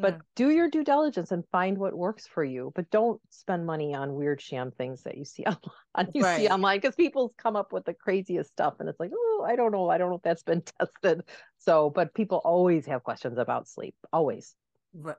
but 0.00 0.18
Mm. 0.18 0.24
do 0.36 0.50
your 0.50 0.70
due 0.70 0.84
diligence 0.84 1.32
and 1.32 1.44
find 1.50 1.78
what 1.78 1.94
works 1.96 2.26
for 2.26 2.44
you 2.44 2.72
but 2.74 2.90
don't 2.90 3.20
spend 3.30 3.66
money 3.66 3.94
on 3.94 4.14
weird 4.14 4.40
sham 4.40 4.70
things 4.70 5.02
that 5.02 5.16
you 5.18 5.24
see 5.24 5.44
online 5.96 6.12
you 6.14 6.24
see 6.24 6.48
online 6.48 6.78
because 6.78 6.94
people 6.94 7.34
come 7.38 7.56
up 7.56 7.72
with 7.72 7.84
the 7.84 7.94
craziest 7.94 8.50
stuff 8.50 8.74
and 8.80 8.88
it's 8.88 9.00
like 9.00 9.10
oh 9.14 9.44
i 9.48 9.56
don't 9.56 9.72
know 9.72 9.88
i 9.90 9.98
don't 9.98 10.10
know 10.10 10.16
if 10.16 10.22
that's 10.22 10.42
been 10.42 10.62
tested 10.80 11.22
so 11.58 11.90
but 11.90 12.14
people 12.14 12.38
always 12.44 12.86
have 12.86 13.02
questions 13.02 13.38
about 13.38 13.68
sleep 13.68 13.94
always 14.12 14.56
Right, 14.56 14.67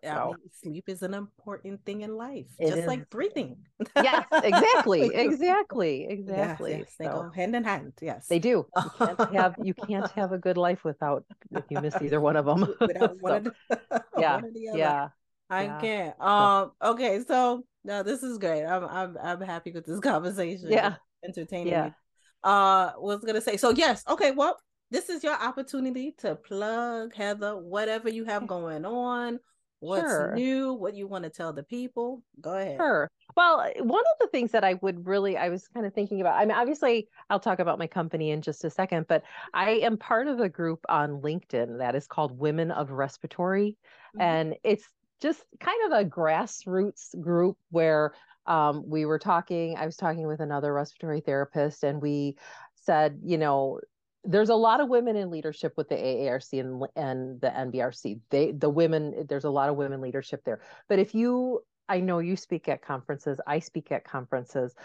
So- 0.04 0.36
sleep 0.62 0.86
is 0.88 1.02
an 1.04 1.14
important 1.14 1.84
thing 1.86 2.02
in 2.02 2.16
life, 2.16 2.48
It 2.60 2.76
just 2.76 2.88
like 2.88 3.10
breathing. 3.10 3.58
yes 3.96 4.26
exactly 4.44 5.10
exactly 5.14 6.06
exactly 6.10 6.78
yes, 6.80 6.96
they 7.00 7.06
So, 7.06 7.12
go 7.12 7.30
hand 7.32 7.56
in 7.56 7.64
hand. 7.64 7.94
Yes, 8.02 8.28
they 8.28 8.40
do 8.40 8.66
you 8.76 8.90
can't 8.98 9.34
have 9.34 9.56
you 9.64 9.74
can't 9.88 10.12
have 10.12 10.32
a 10.32 10.38
good 10.38 10.58
life 10.58 10.84
without 10.84 11.24
if 11.52 11.64
you 11.70 11.80
miss 11.82 11.96
either 12.02 12.20
one 12.22 12.36
of 12.36 12.46
them 12.46 12.68
without 12.80 13.16
one, 13.22 13.48
of 13.48 13.54
the, 13.70 14.04
yeah, 14.18 14.36
one 14.42 14.54
the 14.54 14.72
yeah 14.76 15.10
I 15.50 15.64
yeah. 15.64 15.82
can't. 15.82 16.22
Um. 16.22 16.72
Okay. 16.82 17.24
So 17.28 17.64
no, 17.84 18.04
this 18.04 18.22
is 18.22 18.38
great. 18.38 18.66
I'm 18.66 18.84
I'm 18.86 19.18
I'm 19.18 19.42
happy 19.42 19.72
with 19.72 19.86
this 19.86 20.00
conversation. 20.00 20.72
yeah 20.72 20.96
Entertaining. 21.26 21.74
yeah 21.74 21.86
me. 21.86 21.94
Uh, 22.44 22.92
was 22.98 23.24
gonna 23.26 23.42
say. 23.42 23.58
So 23.58 23.72
yes. 23.72 24.04
Okay. 24.08 24.32
Well, 24.32 24.58
this 24.92 25.10
is 25.10 25.24
your 25.24 25.34
opportunity 25.34 26.14
to 26.20 26.36
plug 26.36 27.16
Heather, 27.16 27.58
whatever 27.58 28.10
you 28.10 28.26
have 28.26 28.48
going 28.48 28.86
on, 28.86 29.40
what's 29.80 30.10
Sure. 30.10 30.34
new, 30.34 30.74
what 30.74 30.96
you 30.96 31.08
want 31.08 31.24
to 31.24 31.30
tell 31.30 31.54
the 31.54 31.64
people. 31.64 32.22
Go 32.42 32.56
ahead. 32.56 32.78
Sure. 32.78 33.10
Well, 33.36 33.62
uh, 33.62 33.84
one 33.84 34.00
of 34.02 34.20
the 34.20 34.28
things 34.28 34.52
that 34.52 34.64
I 34.64 34.76
would 34.76 35.08
really, 35.08 35.38
I 35.38 35.50
was 35.50 35.68
kind 35.68 35.86
of 35.86 35.94
thinking 35.94 36.20
about, 36.22 36.36
I 36.36 36.46
mean, 36.46 36.58
obviously, 36.58 37.08
I'll 37.30 37.40
talk 37.40 37.60
about 37.60 37.80
my 37.80 37.88
company 37.88 38.32
in 38.32 38.42
just 38.42 38.64
a 38.64 38.70
second, 38.70 39.08
but 39.08 39.24
I 39.54 39.72
am 39.72 39.98
part 39.98 40.28
of 40.28 40.40
a 40.40 40.50
group 40.50 40.86
on 40.90 41.22
LinkedIn 41.22 41.78
that 41.80 41.96
is 41.96 42.08
called 42.08 42.38
Women 42.38 42.72
of 42.72 42.92
Respiratory. 42.92 43.78
Mhm. 44.16 44.22
And 44.22 44.56
it's 44.64 44.88
just 45.22 45.44
kind 45.60 45.92
of 45.92 46.00
a 46.00 46.10
grassroots 46.10 47.20
group 47.20 47.58
where 47.72 48.14
um, 48.46 48.84
we 48.90 49.06
were 49.06 49.20
talking, 49.20 49.78
I 49.78 49.86
was 49.86 49.96
talking 49.96 50.26
with 50.26 50.40
another 50.40 50.74
respiratory 50.74 51.22
therapist, 51.22 51.84
and 51.84 52.02
we 52.02 52.36
said, 52.76 53.20
you 53.24 53.38
know, 53.38 53.80
there's 54.24 54.50
a 54.50 54.56
lot 54.56 54.82
of 54.82 54.90
women 54.90 55.16
in 55.16 55.30
leadership 55.30 55.74
with 55.78 55.90
the 55.90 55.96
AARC 55.96 56.60
and, 56.60 56.86
and 56.96 57.42
the 57.42 57.48
NBRC. 57.48 58.20
They, 58.30 58.52
the 58.52 58.70
women, 58.70 59.26
there's 59.30 59.46
a 59.46 59.50
lot 59.50 59.70
of 59.70 59.76
women 59.76 60.02
leadership 60.02 60.42
there. 60.46 60.62
But 60.88 61.00
if 61.00 61.16
you 61.16 61.62
I 61.90 62.00
know 62.00 62.20
you 62.20 62.36
speak 62.36 62.70
at 62.70 62.84
conferences, 62.84 63.42
I 63.48 63.60
speak 63.60 63.92
at 63.92 64.04
conferences. 64.04 64.76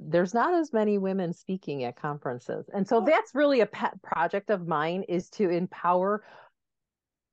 There's 0.00 0.32
not 0.32 0.54
as 0.54 0.72
many 0.72 0.96
women 0.96 1.34
speaking 1.34 1.84
at 1.84 1.94
conferences. 1.94 2.68
And 2.72 2.88
so 2.88 3.02
that's 3.06 3.34
really 3.34 3.60
a 3.60 3.66
pet 3.66 4.02
project 4.02 4.50
of 4.50 4.66
mine 4.66 5.04
is 5.08 5.28
to 5.30 5.50
empower 5.50 6.24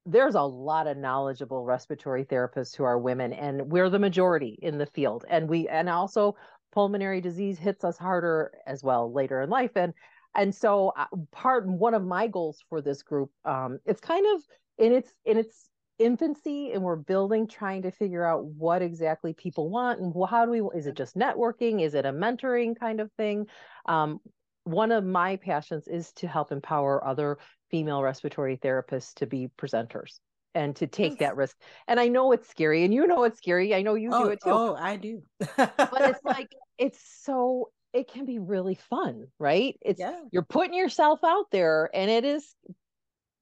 there's 0.06 0.36
a 0.36 0.42
lot 0.42 0.88
of 0.88 0.98
knowledgeable 0.98 1.64
respiratory 1.66 2.26
therapists 2.26 2.76
who 2.76 2.84
are 2.84 2.98
women 2.98 3.32
and 3.34 3.70
we're 3.70 3.90
the 3.90 4.00
majority 4.00 4.58
in 4.62 4.78
the 4.78 4.86
field 4.88 5.26
and 5.30 5.48
we 5.48 5.68
and 5.68 5.90
also 5.90 6.36
pulmonary 6.72 7.22
disease 7.22 7.60
hits 7.60 7.84
us 7.84 7.98
harder 7.98 8.52
as 8.66 8.82
well 8.82 9.12
later 9.12 9.42
in 9.42 9.50
life 9.50 9.72
and 9.76 9.94
and 10.36 10.54
so 10.54 10.94
uh, 10.98 11.06
part 11.32 11.68
one 11.68 11.94
of 11.94 12.04
my 12.04 12.28
goals 12.28 12.64
for 12.70 12.82
this 12.82 13.02
group 13.04 13.30
um 13.46 13.80
it's 13.86 14.02
kind 14.02 14.26
of 14.36 14.44
in 14.78 14.94
its 14.94 15.12
in 15.26 15.38
its 15.38 15.70
infancy 15.98 16.72
and 16.72 16.82
we're 16.82 16.96
building 16.96 17.46
trying 17.46 17.82
to 17.82 17.92
figure 17.92 18.26
out 18.26 18.46
what 18.46 18.82
exactly 18.82 19.34
people 19.34 19.70
want 19.70 20.00
and 20.00 20.14
how 20.30 20.46
do 20.46 20.52
we 20.52 20.62
is 20.78 20.88
it 20.88 20.96
just 20.96 21.16
networking 21.16 21.82
is 21.82 21.94
it 21.94 22.06
a 22.06 22.12
mentoring 22.12 22.78
kind 22.80 23.02
of 23.02 23.12
thing 23.14 23.46
um 23.86 24.20
one 24.64 24.92
of 24.92 25.04
my 25.04 25.36
passions 25.38 25.88
is 25.88 26.12
to 26.14 26.28
help 26.28 26.52
empower 26.52 27.06
other 27.06 27.38
female 27.72 28.02
respiratory 28.02 28.58
therapists 28.58 29.14
to 29.16 29.26
be 29.26 29.50
presenters 29.58 30.20
and 30.56 30.76
to 30.76 30.88
take 30.88 31.12
Yes. 31.12 31.20
that 31.20 31.36
risk. 31.36 31.58
And 31.88 32.00
I 32.00 32.08
know 32.08 32.32
it's 32.32 32.50
scary, 32.50 32.84
and 32.84 32.94
you 32.94 33.08
know 33.08 33.24
it's 33.24 33.38
scary. 33.38 33.74
I 33.74 33.82
know 33.82 33.96
you 33.96 34.12
oh, 34.12 34.24
do 34.24 34.30
it 34.30 34.42
too. 34.42 34.52
oh, 34.52 34.76
I 34.76 34.98
do. 34.98 35.22
But 35.92 36.02
it's 36.04 36.24
like 36.24 36.50
it's 36.78 37.00
so 37.24 37.70
it 37.94 38.08
can 38.12 38.26
be 38.26 38.40
really 38.40 38.76
fun, 38.76 39.28
right? 39.40 39.78
It's 39.82 40.00
yeah. 40.00 40.20
you're 40.32 40.44
putting 40.44 40.74
yourself 40.74 41.24
out 41.24 41.52
there, 41.52 41.90
and 41.94 42.10
it 42.10 42.26
is. 42.26 42.56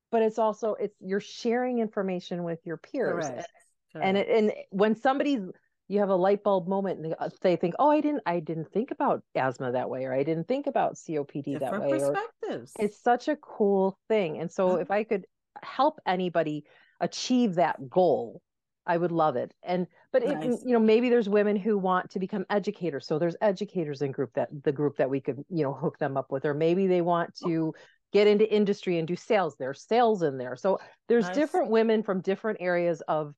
But 0.10 0.21
it's 0.21 0.39
also 0.39 0.75
it's 0.75 0.95
you're 1.01 1.19
sharing 1.19 1.79
information 1.79 2.43
with 2.43 2.60
your 2.65 2.77
peers, 2.77 3.25
Correct. 3.25 3.49
and 3.95 4.17
it, 4.17 4.29
and 4.29 4.53
when 4.71 4.95
somebody's 4.95 5.41
you 5.89 5.99
have 5.99 6.10
a 6.10 6.15
light 6.15 6.43
bulb 6.43 6.67
moment 6.67 6.99
and 6.99 7.13
they, 7.13 7.27
they 7.41 7.55
think 7.55 7.73
oh 7.79 7.89
i 7.89 8.01
didn't 8.01 8.21
i 8.25 8.39
didn't 8.39 8.71
think 8.71 8.91
about 8.91 9.23
asthma 9.36 9.71
that 9.71 9.89
way 9.89 10.05
or 10.05 10.13
i 10.13 10.23
didn't 10.23 10.47
think 10.47 10.67
about 10.67 10.95
copd 10.95 11.53
that 11.53 11.60
different 11.60 11.83
way 11.89 11.99
or 12.01 12.13
perspectives. 12.13 12.73
it's 12.79 13.01
such 13.01 13.27
a 13.27 13.36
cool 13.38 13.97
thing 14.07 14.39
and 14.39 14.51
so 14.51 14.75
Mhm. 14.75 14.81
if 14.81 14.91
i 14.91 15.03
could 15.03 15.25
help 15.63 15.99
anybody 16.05 16.65
achieve 16.99 17.55
that 17.55 17.89
goal 17.89 18.41
i 18.86 18.97
would 18.97 19.12
love 19.12 19.36
it 19.36 19.53
and 19.63 19.88
but 20.19 20.27
it, 20.27 20.60
you 20.65 20.73
know 20.73 20.80
maybe 20.80 21.10
there's 21.10 21.30
women 21.30 21.56
who 21.56 21.77
want 21.77 22.10
to 22.10 22.19
become 22.19 22.45
educators 22.49 23.06
so 23.06 23.19
there's 23.19 23.36
educators 23.41 24.01
in 24.01 24.12
group 24.12 24.32
that 24.34 24.49
the 24.63 24.71
group 24.71 24.97
that 24.97 25.10
we 25.10 25.19
could 25.19 25.43
you 25.49 25.63
know 25.63 25.73
hook 25.73 25.97
them 25.99 26.17
up 26.17 26.32
with 26.32 26.45
or 26.45 26.53
maybe 26.53 26.88
they 26.88 27.01
want 27.01 27.32
Oh. 27.43 27.47
to 27.47 27.73
get 28.13 28.27
into 28.27 28.51
industry 28.51 28.97
and 28.97 29.08
do 29.08 29.15
sales 29.15 29.56
there's 29.58 29.82
sales 29.82 30.23
in 30.23 30.38
there 30.38 30.56
so 30.56 30.80
there's 31.08 31.25
Nice. 31.25 31.36
different 31.36 31.69
women 31.69 32.03
from 32.03 32.21
different 32.21 32.58
areas 32.62 33.01
of 33.08 33.34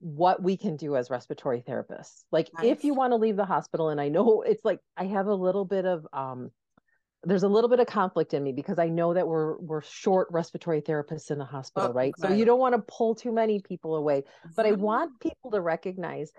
what 0.00 0.42
we 0.42 0.56
can 0.56 0.76
do 0.76 0.96
as 0.96 1.08
respiratory 1.08 1.62
therapists 1.66 2.24
like 2.30 2.50
if 2.62 2.84
you 2.84 2.92
want 2.92 3.12
to 3.12 3.16
leave 3.16 3.36
the 3.36 3.44
hospital 3.44 3.88
and 3.88 4.00
i 4.00 4.08
know 4.08 4.42
it's 4.42 4.64
like 4.64 4.80
i 4.96 5.04
have 5.04 5.26
a 5.26 5.34
little 5.34 5.64
bit 5.64 5.86
of 5.86 6.06
um 6.12 6.50
there's 7.26 7.42
a 7.42 7.48
little 7.48 7.70
bit 7.70 7.80
of 7.80 7.86
conflict 7.86 8.34
in 8.34 8.42
me 8.42 8.52
because 8.52 8.78
I 8.78 8.88
know 8.88 9.14
that 9.14 9.26
we're 9.28 9.58
we're 9.58 9.82
short 9.82 10.28
respiratory 10.30 10.82
therapists 10.82 11.30
in 11.30 11.38
the 11.38 11.44
hospital, 11.44 11.92
Oh, 11.92 11.94
right? 11.94 12.18
So 12.18 12.28
you 12.28 12.44
don't 12.44 12.60
want 12.60 12.74
to 12.74 12.82
pull 12.82 13.14
too 13.14 13.32
many 13.32 13.60
people 13.60 13.96
away, 13.96 14.24
but 14.56 14.66
I 14.66 14.72
Mhm. 14.72 14.80
want 14.80 15.18
people 15.20 15.50
to 15.52 15.60
recognize 15.60 16.32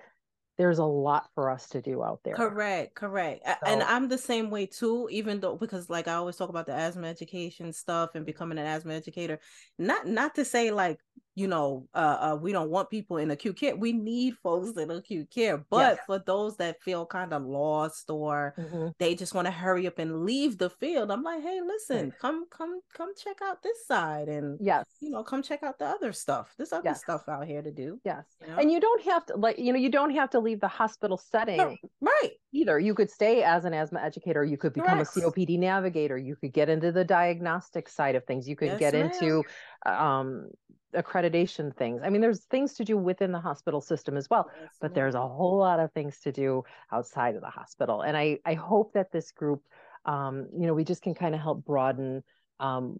there's 0.58 0.80
a 0.80 0.86
lot 0.86 1.30
for 1.36 1.50
us 1.52 1.70
to 1.70 1.82
do 1.82 2.04
out 2.04 2.22
there. 2.26 2.48
Correct, 2.48 2.96
correct. 2.96 3.44
A- 3.46 3.66
And 3.68 3.82
I'm 3.82 4.10
the 4.10 4.18
same 4.18 4.50
way 4.50 4.66
too, 4.66 5.08
even 5.10 5.40
though 5.40 5.56
because 5.56 5.90
like 5.90 6.08
I 6.10 6.16
always 6.16 6.36
talk 6.36 6.50
about 6.50 6.66
the 6.66 6.74
asthma 6.74 7.08
education 7.08 7.72
stuff 7.72 8.12
and 8.14 8.26
becoming 8.26 8.58
an 8.58 8.66
asthma 8.66 8.94
educator. 8.94 9.40
Not 9.78 10.06
not 10.06 10.36
to 10.36 10.44
say 10.44 10.72
like, 10.72 11.00
you 11.36 11.48
know, 11.48 11.88
uh, 11.94 12.18
uh 12.34 12.38
we 12.42 12.52
don't 12.54 12.70
want 12.70 12.90
people 12.90 13.18
in 13.18 13.30
acute 13.32 13.58
care. 13.58 13.76
We 13.76 13.92
need 13.94 14.38
folks 14.42 14.78
in 14.78 14.90
acute 14.90 15.30
care. 15.30 15.58
But 15.70 15.96
Yes. 15.98 16.06
for 16.06 16.20
those 16.20 16.56
that 16.58 16.82
feel 16.82 17.06
kind 17.06 17.34
of 17.34 17.44
lost 17.44 18.10
or 18.10 18.54
Mhm. 18.58 18.94
they 18.98 19.16
just 19.16 19.34
want 19.36 19.46
to 19.46 19.52
hurry 19.52 19.86
up 19.88 20.00
and 20.00 20.24
leave 20.26 20.58
the 20.58 20.70
field, 20.70 21.12
I'm 21.12 21.24
like, 21.24 21.42
hey, 21.42 21.60
listen, 21.62 22.12
come 22.20 22.46
come 22.50 22.80
come 22.94 23.14
check 23.16 23.42
out 23.44 23.62
this 23.62 23.86
side 23.86 24.30
and 24.30 24.58
Yes. 24.62 24.86
you 25.02 25.10
know, 25.10 25.24
come 25.24 25.42
check 25.44 25.62
out 25.64 25.78
the 25.78 25.86
other 25.86 26.14
stuff. 26.14 26.54
There's 26.58 26.72
other 26.72 26.90
Yes. 26.90 27.02
stuff 27.02 27.28
out 27.28 27.46
here 27.46 27.62
to 27.62 27.72
do. 27.72 28.00
Yes. 28.06 28.26
You 28.42 28.48
know? 28.48 28.58
And 28.58 28.72
you 28.72 28.80
don't 28.80 29.04
have 29.04 29.26
to 29.28 29.36
like 29.36 29.60
you 29.60 29.74
know 29.74 29.80
you 29.80 29.90
don't 29.90 30.12
have 30.12 30.30
to 30.32 30.40
leave 30.40 30.62
the 30.62 30.68
hospital 30.70 31.18
setting 31.18 31.58
No, 31.58 31.76
right. 32.02 32.32
Either. 32.56 32.80
You 32.80 32.94
could 32.94 33.10
stay 33.10 33.44
as 33.44 33.66
an 33.66 33.74
asthma 33.74 34.02
educator. 34.02 34.44
You 34.44 34.58
could 34.58 34.74
become 34.74 35.00
Correct. 35.00 35.16
a 35.18 35.20
COPD 35.20 35.60
navigator. 35.60 36.18
You 36.18 36.36
could 36.36 36.54
get 36.54 36.70
into 36.70 36.92
the 36.92 37.04
diagnostic 37.04 37.90
side 37.90 38.16
of 38.16 38.24
things. 38.26 38.48
You 38.48 38.56
could 38.56 38.70
Yes, 38.70 38.80
get 38.80 38.94
ma'am. 38.94 39.12
into 39.12 39.44
um, 39.86 40.48
accreditation 40.96 41.76
things. 41.76 42.02
I 42.04 42.10
mean, 42.10 42.22
there's 42.22 42.46
things 42.46 42.74
to 42.76 42.86
do 42.86 42.98
within 42.98 43.32
the 43.32 43.40
hospital 43.40 43.82
system 43.82 44.16
as 44.18 44.30
well. 44.30 44.50
Yes, 44.62 44.70
but 44.80 44.90
ma'am. 44.90 44.96
there's 44.96 45.16
a 45.16 45.28
whole 45.28 45.58
lot 45.58 45.80
of 45.80 45.92
things 45.92 46.20
to 46.22 46.32
do 46.32 46.64
outside 46.92 47.36
of 47.36 47.42
the 47.42 47.50
hospital 47.50 48.02
and 48.02 48.16
i 48.16 48.40
i 48.46 48.54
hope 48.54 48.94
that 48.94 49.12
this 49.12 49.32
group 49.32 49.62
um 50.06 50.48
you 50.58 50.68
know 50.68 50.74
we 50.74 50.84
just 50.84 51.02
can 51.02 51.14
kind 51.14 51.36
of 51.36 51.42
help 51.42 51.66
broaden 51.66 52.24
um 52.60 53.00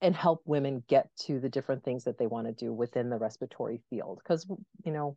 and 0.00 0.14
help 0.14 0.40
women 0.46 0.82
get 0.88 1.08
to 1.26 1.38
the 1.40 1.48
different 1.48 1.84
things 1.84 2.04
that 2.04 2.18
they 2.18 2.26
want 2.26 2.46
to 2.46 2.52
do 2.52 2.72
within 2.72 3.10
the 3.10 3.18
respiratory 3.18 3.80
field 3.90 4.20
because 4.22 4.46
you 4.84 4.92
know 4.92 5.16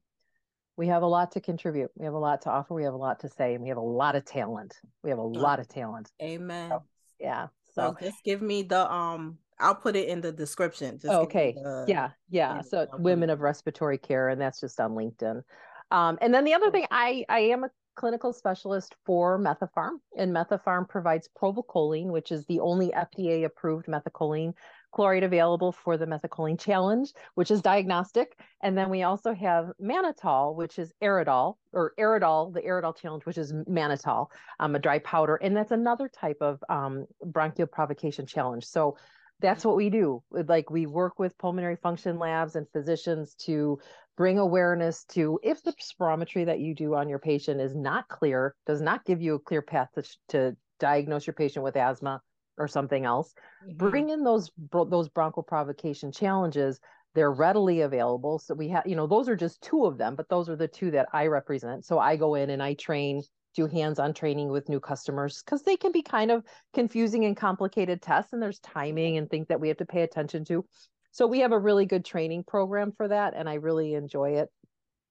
we 0.76 0.88
have 0.88 1.04
a 1.04 1.08
lot 1.08 1.32
to 1.34 1.42
contribute. 1.42 1.92
We 1.96 2.06
have 2.06 2.14
a 2.14 2.20
lot 2.20 2.42
to 2.44 2.50
offer. 2.50 2.74
We 2.74 2.84
have 2.84 2.94
a 2.94 2.98
lot 2.98 3.20
to 3.22 3.30
say 3.30 3.54
and 3.54 3.64
we 3.64 3.70
have 3.70 3.78
a 3.78 3.82
lot 3.82 4.16
of 4.16 4.26
talent. 4.26 4.80
We 5.04 5.10
have 5.10 5.20
a 5.20 5.24
lot 5.24 5.60
of 5.60 5.68
talent. 5.68 6.12
Amen. 6.22 6.72
yeah 7.20 7.48
So 7.74 7.96
so 8.00 8.06
just 8.06 8.24
give 8.24 8.42
me 8.42 8.64
the 8.64 8.92
um 8.92 9.38
I'll 9.60 9.76
put 9.76 9.96
it 9.96 10.08
in 10.08 10.20
the 10.20 10.32
description. 10.32 10.98
Just 10.98 11.14
okay. 11.14 11.54
the- 11.56 11.86
yeah 11.88 12.10
yeah. 12.30 12.62
So 12.62 12.88
women 12.98 13.30
of 13.30 13.42
respiratory 13.42 13.98
care 13.98 14.30
and 14.30 14.42
that's 14.42 14.60
just 14.60 14.80
on 14.80 14.92
linkedin. 14.92 15.44
Um, 15.92 16.18
and 16.22 16.34
then 16.34 16.44
the 16.44 16.54
other 16.54 16.72
thing 16.72 16.88
i 16.90 17.24
i 17.30 17.40
am 17.40 17.64
a 17.64 17.70
clinical 17.96 18.34
specialist 18.34 18.96
for 19.06 19.38
Methapharm 19.38 19.98
and 20.18 20.34
Methapharm 20.34 20.90
provides 20.90 21.30
provocholine 21.40 22.08
which 22.08 22.32
is 22.32 22.44
the 22.48 22.60
only 22.60 22.90
fda 22.90 23.46
approved 23.46 23.86
methacholine 23.86 24.56
chloride 24.94 25.24
available 25.24 25.72
for 25.72 25.98
the 25.98 26.06
methacholine 26.06 26.60
challenge 26.60 27.12
which 27.36 27.52
is 27.52 27.62
diagnostic. 27.62 28.38
And 28.62 28.78
then 28.78 28.90
we 28.90 29.04
also 29.04 29.34
have 29.34 29.72
mannitol 29.82 30.56
which 30.56 30.80
is 30.80 30.94
Aridol 31.02 31.56
or 31.72 31.94
Aridol 32.00 32.54
the 32.54 32.62
Aridol 32.62 32.96
challenge 32.96 33.26
which 33.26 33.38
is 33.38 33.52
mannitol 33.54 34.28
um, 34.60 34.76
a 34.76 34.80
dry 34.80 35.00
powder. 35.00 35.36
And 35.36 35.56
that's 35.56 35.72
another 35.72 36.10
type 36.10 36.38
of 36.42 36.64
um, 36.70 37.06
bronchial 37.26 37.68
provocation 37.68 38.26
challenge. 38.26 38.66
So 38.66 38.98
that's 39.40 39.66
what 39.66 39.76
we 39.76 39.90
do. 39.90 40.24
Like 40.32 40.70
we 40.70 40.86
work 40.86 41.20
with 41.20 41.38
pulmonary 41.38 41.76
function 41.76 42.20
labs 42.20 42.56
and 42.56 42.68
physicians 42.72 43.36
to 43.46 43.80
bring 44.16 44.38
awareness 44.38 45.06
to 45.06 45.40
if 45.44 45.62
the 45.64 45.74
spirometry 45.74 46.46
that 46.46 46.60
you 46.60 46.76
do 46.76 46.94
on 46.96 47.10
your 47.10 47.20
patient 47.20 47.60
is 47.60 47.76
not 47.76 48.08
clear 48.08 48.56
does 48.66 48.82
not 48.82 49.04
give 49.06 49.22
you 49.22 49.36
a 49.36 49.40
clear 49.40 49.62
path 49.62 49.90
to, 49.96 50.04
to 50.30 50.56
diagnose 50.80 51.26
your 51.26 51.34
patient 51.34 51.64
with 51.64 51.76
asthma 51.76 52.22
or 52.58 52.68
something 52.68 53.06
else 53.06 53.34
Mhm. 53.62 53.78
bring 53.78 54.10
in 54.10 54.24
those 54.24 54.52
those 54.72 55.10
bronchoprovocation 55.10 56.16
challenges 56.16 56.80
they're 57.16 57.32
readily 57.32 57.82
available. 57.82 58.40
So 58.40 58.56
we 58.56 58.70
have, 58.70 58.88
you 58.88 58.96
know, 58.96 59.08
those 59.08 59.30
are 59.30 59.36
just 59.36 59.62
two 59.62 59.86
of 59.86 59.98
them, 59.98 60.16
but 60.16 60.30
those 60.30 60.50
are 60.50 60.56
the 60.56 60.68
two 60.68 60.92
that 60.92 61.10
I 61.14 61.28
represent. 61.28 61.86
So 61.86 62.00
I 62.00 62.16
go 62.16 62.36
in 62.36 62.50
and 62.50 62.62
I 62.62 62.74
train, 62.74 63.22
do 63.56 63.68
hands-on 63.68 64.14
training 64.14 64.50
with 64.50 64.68
new 64.68 64.80
customers 64.80 65.44
because 65.44 65.62
they 65.62 65.78
can 65.78 65.92
be 65.92 66.02
kind 66.02 66.32
of 66.32 66.44
confusing 66.74 67.26
and 67.26 67.38
complicated 67.38 68.02
tests, 68.02 68.34
and 68.34 68.42
there's 68.42 68.60
timing 68.60 69.18
and 69.18 69.30
things 69.30 69.48
that 69.50 69.60
we 69.60 69.68
have 69.68 69.78
to 69.78 69.86
pay 69.86 70.02
attention 70.02 70.44
to. 70.46 70.66
So 71.12 71.28
we 71.28 71.42
have 71.42 71.52
a 71.52 71.60
really 71.60 71.86
good 71.86 72.04
training 72.04 72.46
program 72.46 72.92
for 72.92 73.08
that, 73.08 73.36
and 73.36 73.48
I 73.48 73.56
really 73.56 73.94
enjoy 73.94 74.38
it. 74.38 74.50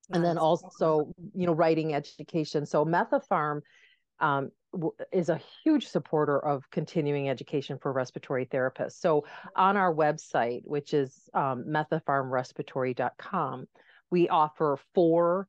Nice. 0.08 0.16
And 0.16 0.24
then 0.24 0.38
also, 0.38 1.14
you 1.34 1.46
know, 1.46 1.52
writing 1.52 1.94
education. 1.94 2.66
So 2.66 2.84
Methapharm 2.84 3.60
um, 4.18 4.50
is 5.12 5.28
a 5.28 5.40
huge 5.62 5.86
supporter 5.86 6.38
of 6.38 6.70
continuing 6.70 7.28
education 7.28 7.78
for 7.78 7.92
respiratory 7.92 8.46
therapists. 8.46 9.00
So 9.00 9.24
on 9.54 9.76
our 9.76 9.94
website, 9.94 10.62
which 10.64 10.94
is 10.94 11.28
um, 11.34 11.64
methapharmrespiratory.com, 11.68 13.66
we 14.10 14.28
offer 14.28 14.78
four 14.94 15.48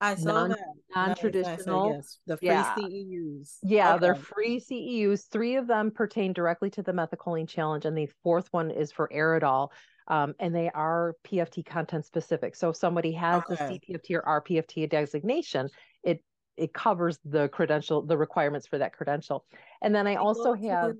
I 0.00 0.14
saw 0.14 0.32
non, 0.32 0.50
that 0.50 0.58
non-traditional. 0.94 1.94
yes, 1.94 2.18
the 2.26 2.36
free 2.36 2.46
yeah. 2.46 2.74
CEUs. 2.76 3.56
Yeah, 3.62 3.94
okay. 3.94 4.00
they're 4.00 4.14
free 4.14 4.60
CEUs. 4.60 5.28
Three 5.28 5.56
of 5.56 5.66
them 5.66 5.90
pertain 5.90 6.32
directly 6.32 6.70
to 6.70 6.82
the 6.82 6.92
methacholine 6.92 7.48
challenge, 7.48 7.84
and 7.84 7.98
the 7.98 8.08
fourth 8.22 8.48
one 8.52 8.70
is 8.70 8.92
for 8.92 9.08
Aridol. 9.12 9.70
Um, 10.06 10.34
and 10.38 10.54
they 10.54 10.70
are 10.70 11.16
PFT 11.26 11.66
content 11.66 12.06
specific. 12.06 12.54
So 12.54 12.70
if 12.70 12.76
somebody 12.76 13.12
has 13.12 13.42
okay. 13.50 13.56
the 13.56 13.94
CPFT 13.94 14.14
or 14.14 14.40
RPFT 14.40 14.88
designation, 14.88 15.68
it 16.02 16.22
it 16.58 16.74
covers 16.74 17.18
the 17.24 17.48
credential, 17.48 18.02
the 18.02 18.16
requirements 18.16 18.66
for 18.66 18.78
that 18.78 18.92
credential. 18.92 19.44
And 19.82 19.94
then 19.94 20.06
I 20.06 20.16
also 20.16 20.54
have. 20.54 20.94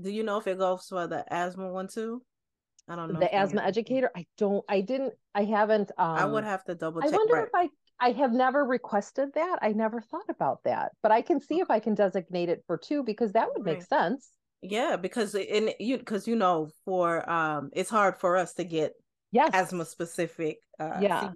do 0.00 0.10
you 0.10 0.22
know 0.22 0.38
if 0.38 0.46
it 0.46 0.58
goes 0.58 0.86
for 0.88 1.06
the 1.06 1.24
asthma 1.32 1.72
one 1.72 1.88
too? 1.88 2.22
I 2.88 2.96
don't 2.96 3.12
know. 3.12 3.20
The 3.20 3.34
asthma 3.34 3.62
educator. 3.62 4.10
I 4.16 4.26
don't. 4.38 4.64
I 4.68 4.80
didn't. 4.80 5.14
I 5.34 5.44
haven't. 5.44 5.90
Um, 5.98 6.10
I 6.10 6.24
would 6.24 6.44
have 6.44 6.64
to 6.64 6.74
double. 6.74 7.02
check. 7.02 7.12
I 7.12 7.16
wonder 7.16 7.34
right. 7.34 7.44
if 7.44 7.54
I. 7.54 7.68
I 8.00 8.12
have 8.12 8.32
never 8.32 8.64
requested 8.64 9.30
that. 9.34 9.58
I 9.60 9.72
never 9.72 10.00
thought 10.00 10.28
about 10.28 10.60
that, 10.64 10.92
but 11.02 11.10
I 11.10 11.20
can 11.20 11.40
see 11.40 11.58
if 11.58 11.68
I 11.68 11.80
can 11.80 11.94
designate 11.94 12.48
it 12.48 12.62
for 12.68 12.78
two 12.78 13.02
because 13.02 13.32
that 13.32 13.48
would 13.48 13.66
right. 13.66 13.78
make 13.78 13.82
sense. 13.82 14.30
Yeah, 14.62 14.96
because 14.96 15.34
in 15.34 15.72
you 15.80 15.98
because 15.98 16.28
you 16.28 16.36
know 16.36 16.70
for 16.84 17.28
um 17.28 17.70
it's 17.72 17.90
hard 17.90 18.16
for 18.18 18.36
us 18.36 18.54
to 18.54 18.64
get 18.64 18.92
yes 19.32 19.50
asthma 19.52 19.84
specific 19.84 20.58
uh 20.80 20.98
yeah 21.00 21.30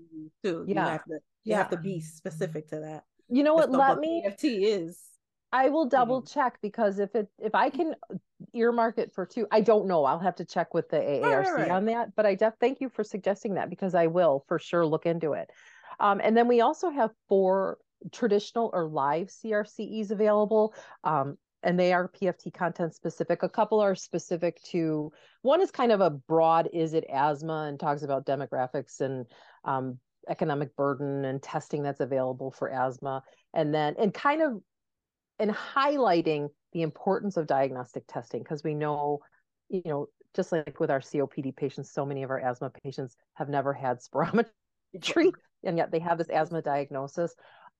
too. 0.44 0.64
Yeah. 0.66 0.84
You 0.84 0.90
have 0.90 1.04
to 1.04 1.14
you 1.14 1.20
yeah. 1.44 1.56
have 1.58 1.70
to 1.70 1.76
be 1.76 2.00
specific 2.00 2.68
to 2.68 2.80
that 2.80 3.04
you 3.28 3.42
know 3.42 3.54
what 3.54 3.70
let 3.70 3.98
me 3.98 4.24
PFT 4.26 4.62
is 4.62 4.98
I 5.52 5.68
will 5.68 5.84
double 5.84 6.22
mm-hmm. 6.22 6.32
check 6.32 6.58
because 6.62 6.98
if 6.98 7.14
it 7.14 7.28
if 7.38 7.54
I 7.54 7.68
can 7.68 7.94
earmark 8.54 8.98
it 8.98 9.12
for 9.12 9.26
two, 9.26 9.46
I 9.52 9.60
don't 9.60 9.86
know. 9.86 10.04
I'll 10.04 10.18
have 10.18 10.36
to 10.36 10.44
check 10.44 10.72
with 10.72 10.88
the 10.88 10.96
AARC 10.96 11.44
right, 11.44 11.54
right. 11.54 11.70
on 11.70 11.84
that. 11.86 12.14
But 12.16 12.24
I 12.24 12.34
def 12.34 12.54
thank 12.58 12.80
you 12.80 12.88
for 12.88 13.04
suggesting 13.04 13.54
that 13.54 13.68
because 13.68 13.94
I 13.94 14.06
will 14.06 14.44
for 14.48 14.58
sure 14.58 14.86
look 14.86 15.04
into 15.04 15.34
it. 15.34 15.50
Um, 16.00 16.20
and 16.24 16.36
then 16.36 16.48
we 16.48 16.62
also 16.62 16.88
have 16.88 17.10
four 17.28 17.78
traditional 18.10 18.70
or 18.72 18.86
live 18.86 19.28
CRCEs 19.28 20.10
available. 20.10 20.74
Um, 21.04 21.36
and 21.62 21.78
they 21.78 21.92
are 21.92 22.08
PFT 22.08 22.52
content 22.52 22.94
specific. 22.94 23.42
A 23.42 23.48
couple 23.48 23.78
are 23.80 23.94
specific 23.94 24.60
to 24.64 25.12
one 25.42 25.60
is 25.60 25.70
kind 25.70 25.92
of 25.92 26.00
a 26.00 26.10
broad 26.10 26.68
is 26.72 26.94
it 26.94 27.04
asthma 27.12 27.66
and 27.68 27.78
talks 27.78 28.02
about 28.02 28.26
demographics 28.26 29.00
and 29.00 29.26
um, 29.64 29.98
economic 30.28 30.74
burden 30.76 31.24
and 31.24 31.42
testing 31.42 31.82
that's 31.82 32.00
available 32.00 32.50
for 32.50 32.70
asthma. 32.70 33.22
And 33.54 33.74
then 33.74 33.94
and 33.98 34.12
kind 34.12 34.42
of 34.42 34.60
and 35.38 35.50
highlighting 35.50 36.48
the 36.72 36.82
importance 36.82 37.36
of 37.36 37.46
diagnostic 37.46 38.04
testing 38.06 38.42
because 38.42 38.62
we 38.62 38.74
know 38.74 39.20
you 39.68 39.82
know 39.84 40.06
just 40.34 40.52
like 40.52 40.80
with 40.80 40.90
our 40.90 41.00
COPD 41.00 41.54
patients 41.56 41.92
so 41.92 42.06
many 42.06 42.22
of 42.22 42.30
our 42.30 42.40
asthma 42.40 42.70
patients 42.82 43.16
have 43.34 43.48
never 43.48 43.72
had 43.72 43.98
spirometry 43.98 45.32
and 45.64 45.76
yet 45.76 45.90
they 45.90 45.98
have 45.98 46.18
this 46.18 46.28
asthma 46.28 46.62
diagnosis. 46.62 47.34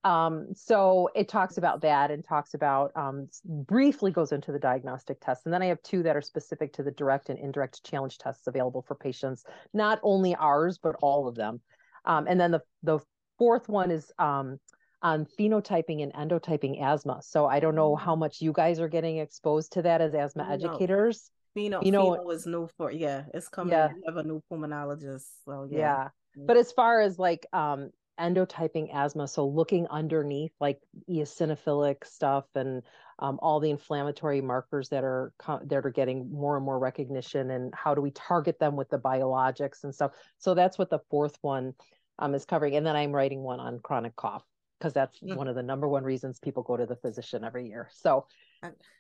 Um, 0.05 0.48
so 0.55 1.09
it 1.14 1.28
talks 1.28 1.59
about 1.59 1.83
that 1.83 2.11
and 2.11 2.24
talks 2.24 2.55
about 2.55 2.90
um, 2.96 3.28
briefly 3.44 4.11
goes 4.11 4.33
into 4.33 4.50
the 4.50 4.59
diagnostic 4.59 5.18
tests. 5.20 5.46
And 5.46 5.55
then 5.55 5.62
i 5.62 5.66
have 5.66 5.83
two 5.83 6.02
that 6.02 6.16
are 6.16 6.22
specific 6.22 6.72
to 6.74 6.83
the 6.83 6.90
direct 6.90 7.28
and 7.28 7.38
indirect 7.38 7.85
challenge 7.85 8.18
tests 8.18 8.48
available 8.48 8.83
for 8.83 8.96
patients 8.96 9.44
not 9.72 10.00
only 10.02 10.35
ours 10.35 10.78
but 10.83 10.96
all 11.02 11.28
of 11.28 11.37
them 11.37 11.61
um, 12.05 12.27
and 12.29 12.41
then 12.41 12.51
the, 12.53 12.61
the 12.83 12.99
fourth 13.38 13.69
one 13.69 13.91
is 13.91 14.11
um, 14.19 14.59
on 15.03 15.27
phenotyping 15.38 16.03
and 16.03 16.12
endotyping 16.15 16.81
asthma. 16.83 17.21
So 17.23 17.47
I 17.47 17.61
don't 17.61 17.75
know 17.75 17.97
how 17.97 18.15
much 18.15 18.41
you 18.41 18.53
guys 18.53 18.81
are 18.81 18.88
getting 18.88 19.19
exposed 19.19 19.73
to 19.73 19.83
that 19.83 20.01
as 20.01 20.15
asthma 20.15 20.45
no. 20.45 20.55
educators. 20.55 21.31
Pheno, 21.57 21.83
Pheno, 21.83 22.17
Pheno 22.17 22.33
is 22.33 22.47
new 22.47 22.69
for 22.77 22.91
yeah, 22.91 23.25
it's 23.35 23.49
coming. 23.49 23.73
Yeah. 23.73 23.88
We 23.95 24.03
have 24.07 24.17
a 24.17 24.23
new 24.23 24.43
pulmonologist. 24.51 25.27
So 25.45 25.69
yeah. 25.71 26.09
yeah. 26.37 26.45
But 26.47 26.57
as 26.57 26.73
far 26.73 27.01
as 27.01 27.19
like 27.19 27.47
um 27.53 27.91
endotyping 28.19 28.95
asthma, 28.95 29.29
so 29.29 29.47
looking 29.47 29.87
underneath 29.88 30.53
like 30.61 30.81
eosinophilic 31.11 32.07
stuff 32.07 32.45
and 32.55 32.83
um, 33.18 33.38
all 33.42 33.61
the 33.61 33.70
inflammatory 33.70 34.40
markers 34.40 34.88
that 34.88 35.05
are 35.05 35.33
that 35.64 35.87
are 35.87 35.90
getting 35.90 36.33
more 36.33 36.57
and 36.57 36.64
more 36.64 36.79
recognition, 36.79 37.51
and 37.51 37.75
how 37.75 37.94
do 37.94 38.01
we 38.01 38.11
target 38.11 38.59
them 38.59 38.77
with 38.77 38.88
the 38.90 38.98
biologics 38.98 39.85
and 39.85 39.94
stuff. 39.94 40.12
So 40.38 40.55
that's 40.55 40.79
what 40.79 40.90
the 40.90 41.01
fourth 41.11 41.38
one 41.42 41.75
um, 42.18 42.35
is 42.35 42.44
covering, 42.44 42.77
and 42.77 42.87
then 42.87 42.96
I'm 42.96 43.12
writing 43.12 43.42
one 43.42 43.61
on 43.61 43.81
chronic 43.81 44.16
cough 44.16 44.44
because 44.83 44.92
that's 44.92 45.20
mm. 45.20 45.37
one 45.37 45.46
of 45.46 45.55
the 45.55 45.62
number 45.62 45.87
one 45.87 46.03
reasons 46.03 46.40
people 46.40 46.64
go 46.64 46.77
to 46.77 46.87
the 46.87 46.96
physician 46.96 47.44
every 47.44 47.68
year. 47.68 47.88
So, 47.92 48.27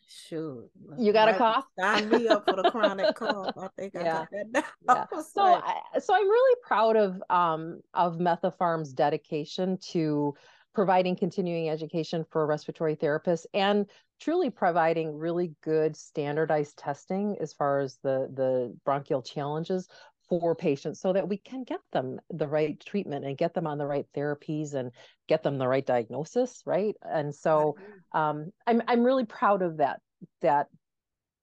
shoot, 0.06 0.70
you 0.96 1.12
got 1.12 1.28
a 1.28 1.34
cough? 1.34 1.64
Sign 1.76 2.08
me 2.08 2.28
up 2.28 2.44
for 2.44 2.54
the 2.54 2.70
chronic 2.70 3.14
cough. 3.16 3.52
I 3.58 3.68
think 3.76 3.96
I 3.96 4.04
got 4.04 4.28
that 4.52 4.64
Yeah. 4.88 5.06
So, 5.34 5.42
I, 5.42 5.98
so 5.98 6.14
I'm 6.14 6.28
really 6.28 6.60
proud 6.62 6.96
of 6.96 7.22
um 7.30 7.80
of 7.94 8.18
Methapharm's 8.18 8.92
dedication 8.92 9.76
to 9.90 10.34
providing 10.74 11.16
continuing 11.16 11.68
education 11.68 12.24
for 12.30 12.46
respiratory 12.46 12.96
therapists 12.96 13.46
and 13.54 13.86
truly 14.20 14.50
providing 14.50 15.16
really 15.16 15.54
good 15.62 15.96
standardized 15.96 16.76
testing 16.76 17.36
as 17.40 17.52
far 17.52 17.80
as 17.80 17.98
the 18.02 18.30
the 18.34 18.74
bronchial 18.84 19.22
challenges 19.22 19.88
for 20.28 20.54
patients 20.54 21.00
so 21.00 21.12
that 21.12 21.28
we 21.28 21.36
can 21.36 21.64
get 21.64 21.80
them 21.92 22.18
the 22.30 22.46
right 22.46 22.80
treatment 22.86 23.24
and 23.24 23.36
get 23.36 23.52
them 23.52 23.66
on 23.66 23.76
the 23.76 23.86
right 23.86 24.06
therapies 24.16 24.72
and 24.74 24.92
get 25.28 25.42
them 25.42 25.58
the 25.58 25.68
right 25.68 25.84
diagnosis 25.84 26.62
right? 26.64 26.94
And 27.02 27.34
so 27.34 27.76
um, 28.12 28.52
i'm 28.66 28.82
i'm 28.88 29.02
really 29.02 29.24
proud 29.24 29.62
of 29.62 29.78
that 29.78 30.00
that 30.40 30.68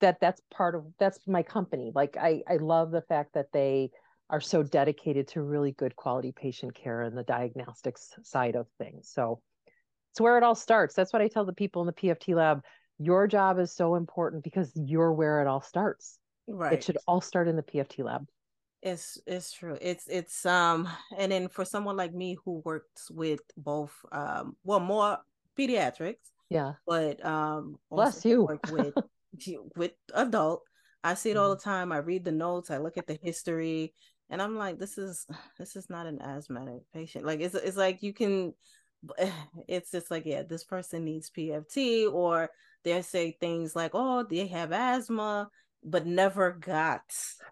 that 0.01 0.19
that's 0.19 0.41
part 0.49 0.75
of 0.75 0.85
that's 0.97 1.19
my 1.27 1.43
company. 1.43 1.91
Like 1.93 2.17
i 2.17 2.41
i 2.47 2.55
love 2.55 2.91
the 2.91 3.01
fact 3.01 3.33
that 3.33 3.51
they 3.51 3.91
are 4.29 4.41
so 4.41 4.63
dedicated 4.63 5.27
to 5.27 5.41
really 5.41 5.71
good 5.71 5.95
quality 5.95 6.31
patient 6.31 6.75
care 6.75 7.01
and 7.01 7.17
the 7.17 7.23
diagnostics 7.23 8.13
side 8.23 8.55
of 8.55 8.67
things 8.77 9.09
so 9.11 9.41
it's 10.11 10.21
where 10.21 10.37
it 10.37 10.43
all 10.43 10.55
starts 10.55 10.95
that's 10.95 11.13
what 11.13 11.21
i 11.21 11.27
tell 11.27 11.45
the 11.45 11.53
people 11.53 11.81
in 11.81 11.87
the 11.87 11.93
pft 11.93 12.35
lab 12.35 12.63
your 12.97 13.27
job 13.27 13.59
is 13.59 13.71
so 13.71 13.95
important 13.95 14.43
because 14.43 14.71
you're 14.75 15.13
where 15.13 15.41
it 15.41 15.47
all 15.47 15.61
starts 15.61 16.19
right 16.47 16.73
it 16.73 16.83
should 16.83 16.97
all 17.07 17.21
start 17.21 17.47
in 17.47 17.55
the 17.55 17.63
pft 17.63 18.03
lab 18.03 18.25
it's 18.81 19.17
it's 19.27 19.51
true. 19.51 19.77
It's 19.81 20.07
it's 20.07 20.45
um 20.45 20.87
and 21.17 21.31
then 21.31 21.49
for 21.49 21.65
someone 21.65 21.97
like 21.97 22.13
me 22.13 22.37
who 22.45 22.61
works 22.63 23.11
with 23.11 23.41
both 23.57 23.93
um 24.11 24.55
well 24.63 24.79
more 24.79 25.17
pediatrics. 25.57 26.31
Yeah. 26.49 26.73
But 26.87 27.23
um 27.25 27.77
bless 27.91 28.23
you 28.23 28.45
work 28.45 28.71
with 28.71 28.93
with 29.75 29.91
adult. 30.13 30.63
I 31.03 31.13
see 31.13 31.31
it 31.31 31.37
all 31.37 31.49
mm-hmm. 31.49 31.57
the 31.57 31.63
time. 31.63 31.91
I 31.91 31.97
read 31.97 32.23
the 32.23 32.31
notes, 32.31 32.71
I 32.71 32.77
look 32.77 32.97
at 32.97 33.07
the 33.07 33.19
history, 33.21 33.93
and 34.29 34.41
I'm 34.41 34.55
like, 34.55 34.79
this 34.79 34.97
is 34.97 35.25
this 35.57 35.75
is 35.75 35.89
not 35.89 36.05
an 36.05 36.21
asthmatic 36.21 36.81
patient. 36.93 37.25
Like 37.25 37.41
it's 37.41 37.55
it's 37.55 37.77
like 37.77 38.03
you 38.03 38.13
can 38.13 38.53
it's 39.67 39.91
just 39.91 40.11
like, 40.11 40.25
yeah, 40.25 40.43
this 40.43 40.63
person 40.63 41.05
needs 41.05 41.29
PFT, 41.29 42.11
or 42.11 42.49
they 42.83 43.01
say 43.01 43.37
things 43.39 43.75
like, 43.75 43.91
oh, 43.93 44.23
they 44.23 44.47
have 44.47 44.71
asthma, 44.71 45.49
but 45.83 46.05
never 46.05 46.51
got 46.51 47.01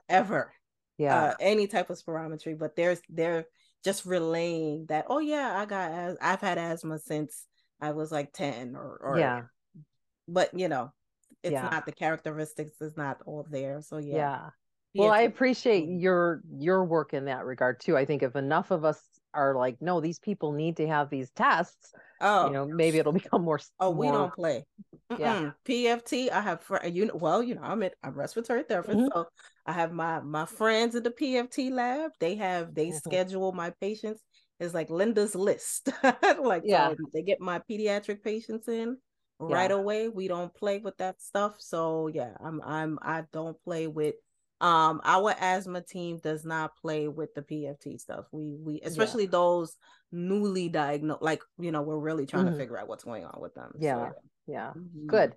ever 0.09 0.51
yeah 0.97 1.23
uh, 1.25 1.33
any 1.39 1.67
type 1.67 1.89
of 1.89 1.97
spirometry 1.97 2.57
but 2.57 2.75
there's 2.75 3.01
they're 3.09 3.45
just 3.83 4.05
relaying 4.05 4.85
that 4.87 5.05
oh 5.09 5.19
yeah 5.19 5.53
i 5.57 5.65
got 5.65 5.91
as 5.91 6.17
i've 6.21 6.41
had 6.41 6.57
asthma 6.57 6.99
since 6.99 7.45
i 7.79 7.91
was 7.91 8.11
like 8.11 8.33
10 8.33 8.75
or, 8.75 8.99
or 9.01 9.19
yeah 9.19 9.41
but 10.27 10.49
you 10.57 10.67
know 10.67 10.91
it's 11.43 11.53
yeah. 11.53 11.69
not 11.69 11.85
the 11.85 11.91
characteristics 11.91 12.81
is 12.81 12.97
not 12.97 13.21
all 13.25 13.45
there 13.49 13.81
so 13.81 13.97
yeah 13.97 14.15
yeah 14.15 14.49
well 14.95 15.12
i 15.12 15.21
appreciate 15.21 15.88
your 15.88 16.41
your 16.58 16.84
work 16.84 17.13
in 17.13 17.26
that 17.26 17.45
regard 17.45 17.80
too 17.80 17.97
i 17.97 18.06
think 18.06 18.23
if 18.23 18.36
enough 18.36 18.71
of 18.71 18.86
us 18.86 19.02
are 19.34 19.56
like 19.56 19.78
no 19.82 20.02
these 20.02 20.19
people 20.19 20.52
need 20.52 20.78
to 20.78 20.88
have 20.88 21.10
these 21.10 21.30
tests 21.32 21.93
oh 22.21 22.47
you 22.47 22.54
know 22.54 22.65
maybe 22.65 22.97
it'll 22.97 23.12
become 23.23 23.43
more 23.43 23.60
oh 23.80 23.89
we 23.89 24.08
don't 24.08 24.34
play 24.34 24.63
Mm-mm. 25.12 25.19
yeah 25.19 25.52
pft 25.65 26.32
i 26.32 26.41
have 26.41 26.62
fr- 26.62 26.86
you 26.86 27.06
know 27.06 27.15
well 27.15 27.43
you 27.43 27.56
know 27.56 27.62
i'm 27.62 27.84
a, 27.84 27.91
I'm 28.04 28.13
respiratory 28.13 28.63
therapist 28.63 28.97
mm-hmm. 28.97 29.08
so 29.13 29.28
i 29.65 29.71
have 29.71 29.91
my 29.91 30.19
my 30.21 30.45
friends 30.45 30.95
in 30.95 31.04
the 31.04 31.12
pft 31.12 31.71
lab 31.71 32.12
they 32.19 32.36
have 32.36 32.73
they 32.73 32.88
mm-hmm. 32.88 32.97
schedule 32.97 33.52
my 33.52 33.71
patients 33.82 34.21
it's 34.60 34.73
like 34.73 34.89
linda's 34.89 35.36
list 35.36 35.89
like 36.41 36.63
yeah. 36.65 36.89
So 36.89 36.95
they 37.13 37.21
get 37.21 37.39
my 37.39 37.62
pediatric 37.69 38.23
patients 38.23 38.67
in 38.67 38.97
right 39.39 39.69
yeah. 39.69 39.76
away 39.76 40.10
we 40.10 40.28
don't 40.28 40.54
play 40.54 40.80
with 40.80 40.97
that 40.97 41.21
stuff 41.21 41.56
so 41.60 42.08
yeah 42.08 42.32
i'm 42.43 42.60
i'm 42.63 42.97
i 43.04 43.23
don't 43.32 43.62
play 43.63 43.86
with 43.86 44.15
um 44.60 45.00
our 45.04 45.36
asthma 45.39 45.82
team 45.82 46.17
does 46.17 46.43
not 46.43 46.76
play 46.78 47.08
with 47.08 47.34
the 47.36 47.41
pft 47.41 48.00
stuff 48.00 48.26
we 48.32 48.58
we 48.60 48.82
especially 48.84 49.26
yeah. 49.26 49.32
those 49.32 49.78
newly 50.12 50.67
diagnosed 50.67 51.22
like 51.22 51.43
you 51.60 51.72
know 51.72 51.82
we're 51.82 51.98
really 51.98 52.26
trying 52.26 52.46
mm-hmm. 52.46 52.54
to 52.54 52.60
figure 52.60 52.78
out 52.78 52.88
what's 52.88 53.04
going 53.04 53.24
on 53.24 53.39
with 53.39 53.54
them 53.54 53.72
yeah 53.78 54.10
so, 54.10 54.15
yeah 54.48 54.70
mm-hmm. 54.76 55.08
good 55.08 55.36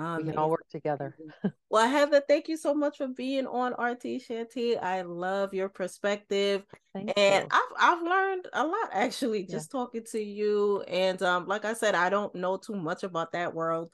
um, 0.00 0.18
we 0.18 0.24
can 0.24 0.38
all 0.38 0.48
work 0.48 0.64
together. 0.70 1.16
well, 1.70 1.88
Heather, 1.88 2.22
thank 2.28 2.46
you 2.46 2.56
so 2.56 2.72
much 2.72 2.98
for 2.98 3.08
being 3.08 3.48
on 3.48 3.72
RT 3.72 4.22
Shanty. 4.22 4.78
I 4.78 5.02
love 5.02 5.52
your 5.52 5.68
perspective, 5.68 6.64
thank 6.94 7.12
and 7.16 7.42
you. 7.42 7.48
I've 7.50 7.98
I've 7.98 8.02
learned 8.04 8.46
a 8.52 8.64
lot 8.64 8.90
actually 8.92 9.42
just 9.42 9.70
yeah. 9.74 9.80
talking 9.80 10.04
to 10.12 10.22
you. 10.22 10.82
And 10.82 11.20
um, 11.22 11.48
like 11.48 11.64
I 11.64 11.72
said, 11.72 11.96
I 11.96 12.10
don't 12.10 12.32
know 12.36 12.56
too 12.58 12.76
much 12.76 13.02
about 13.02 13.32
that 13.32 13.54
world, 13.54 13.90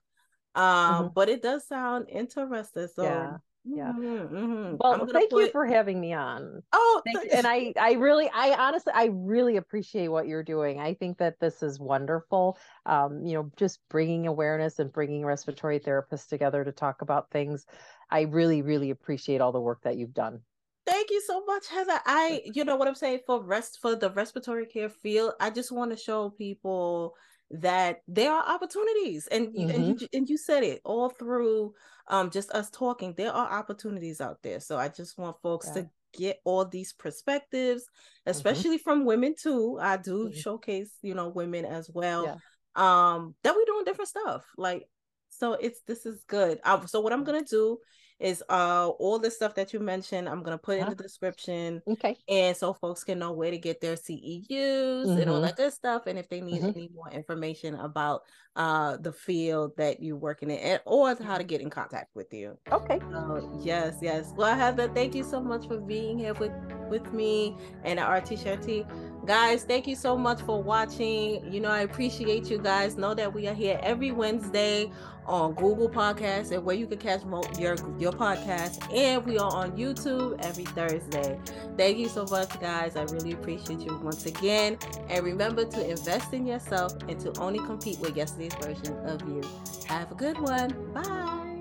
um, 0.54 0.64
mm-hmm. 0.64 1.06
but 1.14 1.30
it 1.30 1.40
does 1.40 1.66
sound 1.66 2.10
interesting. 2.10 2.88
So 2.94 3.04
yeah 3.04 3.36
yeah. 3.64 3.92
Mm-hmm, 3.92 4.36
mm-hmm. 4.36 4.76
well 4.78 5.06
thank 5.06 5.30
put... 5.30 5.40
you 5.40 5.50
for 5.50 5.64
having 5.64 5.98
me 6.00 6.12
on. 6.12 6.62
Oh 6.72 7.02
and 7.32 7.46
i 7.46 7.72
i 7.80 7.92
really 7.92 8.28
i 8.34 8.52
honestly 8.52 8.92
i 8.94 9.06
really 9.12 9.56
appreciate 9.56 10.08
what 10.08 10.28
you're 10.28 10.42
doing. 10.42 10.80
I 10.80 10.94
think 10.94 11.18
that 11.18 11.40
this 11.40 11.62
is 11.62 11.80
wonderful 11.80 12.58
um 12.84 13.24
you 13.24 13.34
know 13.34 13.50
just 13.56 13.80
bringing 13.88 14.26
awareness 14.26 14.78
and 14.78 14.92
bringing 14.92 15.24
respiratory 15.24 15.80
therapists 15.80 16.28
together 16.28 16.62
to 16.62 16.72
talk 16.72 17.00
about 17.00 17.30
things. 17.30 17.64
I 18.10 18.22
really 18.22 18.60
really 18.60 18.90
appreciate 18.90 19.40
all 19.40 19.52
the 19.52 19.60
work 19.60 19.82
that 19.84 19.96
you've 19.96 20.14
done. 20.14 20.40
Thank 20.86 21.10
you 21.10 21.22
so 21.26 21.42
much 21.46 21.66
heather. 21.68 21.98
I 22.04 22.42
you 22.44 22.64
know 22.64 22.76
what 22.76 22.88
i'm 22.88 22.94
saying? 22.94 23.20
For 23.26 23.42
rest 23.42 23.78
for 23.80 23.94
the 23.94 24.10
respiratory 24.10 24.66
care 24.66 24.90
field 24.90 25.32
i 25.40 25.48
just 25.48 25.72
want 25.72 25.90
to 25.90 25.96
show 25.96 26.30
people 26.30 27.14
that 27.50 27.98
there 28.08 28.32
are 28.32 28.54
opportunities 28.54 29.26
and 29.28 29.48
mm-hmm. 29.48 29.70
and 29.70 30.00
you 30.00 30.08
and 30.12 30.28
you 30.28 30.36
said 30.36 30.62
it 30.62 30.80
all 30.84 31.10
through 31.10 31.72
um 32.08 32.30
just 32.30 32.50
us 32.50 32.70
talking 32.70 33.14
there 33.16 33.32
are 33.32 33.58
opportunities 33.58 34.20
out 34.20 34.38
there 34.42 34.60
so 34.60 34.78
i 34.78 34.88
just 34.88 35.18
want 35.18 35.36
folks 35.42 35.68
yeah. 35.68 35.82
to 35.82 35.90
get 36.16 36.40
all 36.44 36.64
these 36.64 36.92
perspectives 36.92 37.82
mm-hmm. 37.82 38.30
especially 38.30 38.76
mm-hmm. 38.76 38.82
from 38.90 39.04
women 39.04 39.34
too 39.40 39.78
i 39.80 39.96
do 39.96 40.28
mm-hmm. 40.28 40.38
showcase 40.38 40.92
you 41.02 41.14
know 41.14 41.28
women 41.28 41.64
as 41.64 41.90
well 41.92 42.24
yeah. 42.24 42.34
um 43.14 43.34
that 43.42 43.54
we're 43.54 43.64
doing 43.66 43.84
different 43.84 44.08
stuff 44.08 44.44
like 44.56 44.88
so 45.28 45.52
it's 45.52 45.80
this 45.86 46.06
is 46.06 46.24
good 46.26 46.58
um, 46.64 46.86
so 46.86 47.00
what 47.00 47.12
i'm 47.12 47.24
gonna 47.24 47.44
do 47.44 47.78
is 48.20 48.42
uh 48.48 48.88
all 48.98 49.18
the 49.18 49.30
stuff 49.30 49.54
that 49.56 49.72
you 49.72 49.80
mentioned. 49.80 50.28
I'm 50.28 50.42
gonna 50.42 50.58
put 50.58 50.78
in 50.78 50.88
the 50.88 50.94
description. 50.94 51.82
Okay. 51.86 52.16
And 52.28 52.56
so 52.56 52.72
folks 52.72 53.04
can 53.04 53.18
know 53.18 53.32
where 53.32 53.50
to 53.50 53.58
get 53.58 53.80
their 53.80 53.96
CEUs 53.96 54.48
mm-hmm. 54.50 55.18
and 55.18 55.30
all 55.30 55.36
mm-hmm. 55.36 55.46
that 55.46 55.56
good 55.56 55.72
stuff. 55.72 56.06
And 56.06 56.18
if 56.18 56.28
they 56.28 56.40
need 56.40 56.62
mm-hmm. 56.62 56.78
any 56.78 56.90
more 56.94 57.10
information 57.10 57.74
about 57.76 58.22
uh 58.56 58.96
the 58.98 59.12
field 59.12 59.76
that 59.76 60.00
you're 60.00 60.16
working 60.16 60.50
in 60.50 60.78
or 60.84 61.14
how 61.22 61.36
to 61.36 61.44
get 61.44 61.60
in 61.60 61.70
contact 61.70 62.14
with 62.14 62.32
you. 62.32 62.56
Okay. 62.70 63.00
Uh, 63.12 63.40
yes, 63.60 63.96
yes. 64.00 64.32
Well, 64.36 64.54
Heather, 64.56 64.88
thank 64.88 65.14
you 65.14 65.24
so 65.24 65.40
much 65.40 65.66
for 65.66 65.78
being 65.78 66.18
here 66.18 66.34
with 66.34 66.52
with 66.88 67.12
me 67.12 67.56
and 67.82 67.98
at 67.98 68.08
RT 68.08 68.38
Shanty. 68.38 68.86
Guys, 69.26 69.64
thank 69.64 69.86
you 69.86 69.96
so 69.96 70.18
much 70.18 70.40
for 70.42 70.62
watching. 70.62 71.50
You 71.50 71.60
know, 71.60 71.70
I 71.70 71.80
appreciate 71.80 72.50
you 72.50 72.58
guys. 72.58 72.96
Know 72.96 73.14
that 73.14 73.32
we 73.32 73.48
are 73.48 73.54
here 73.54 73.80
every 73.82 74.12
Wednesday 74.12 74.90
on 75.26 75.54
Google 75.54 75.88
Podcasts 75.88 76.52
and 76.52 76.62
where 76.64 76.76
you 76.76 76.86
can 76.86 76.98
catch 76.98 77.22
your 77.58 77.76
your 77.98 78.12
podcast. 78.12 78.92
And 78.94 79.24
we 79.24 79.38
are 79.38 79.50
on 79.50 79.72
YouTube 79.78 80.44
every 80.44 80.64
Thursday. 80.64 81.38
Thank 81.78 81.98
you 81.98 82.08
so 82.08 82.26
much, 82.26 82.60
guys. 82.60 82.96
I 82.96 83.04
really 83.04 83.32
appreciate 83.32 83.80
you 83.80 83.98
once 84.02 84.26
again. 84.26 84.78
And 85.08 85.24
remember 85.24 85.64
to 85.64 85.90
invest 85.90 86.34
in 86.34 86.46
yourself 86.46 86.92
and 87.08 87.18
to 87.20 87.32
only 87.40 87.60
compete 87.60 87.98
with 88.00 88.16
yesterday's 88.16 88.54
version 88.54 88.96
of 89.06 89.22
you. 89.22 89.42
Have 89.86 90.12
a 90.12 90.14
good 90.14 90.38
one. 90.38 90.92
Bye. 90.92 91.53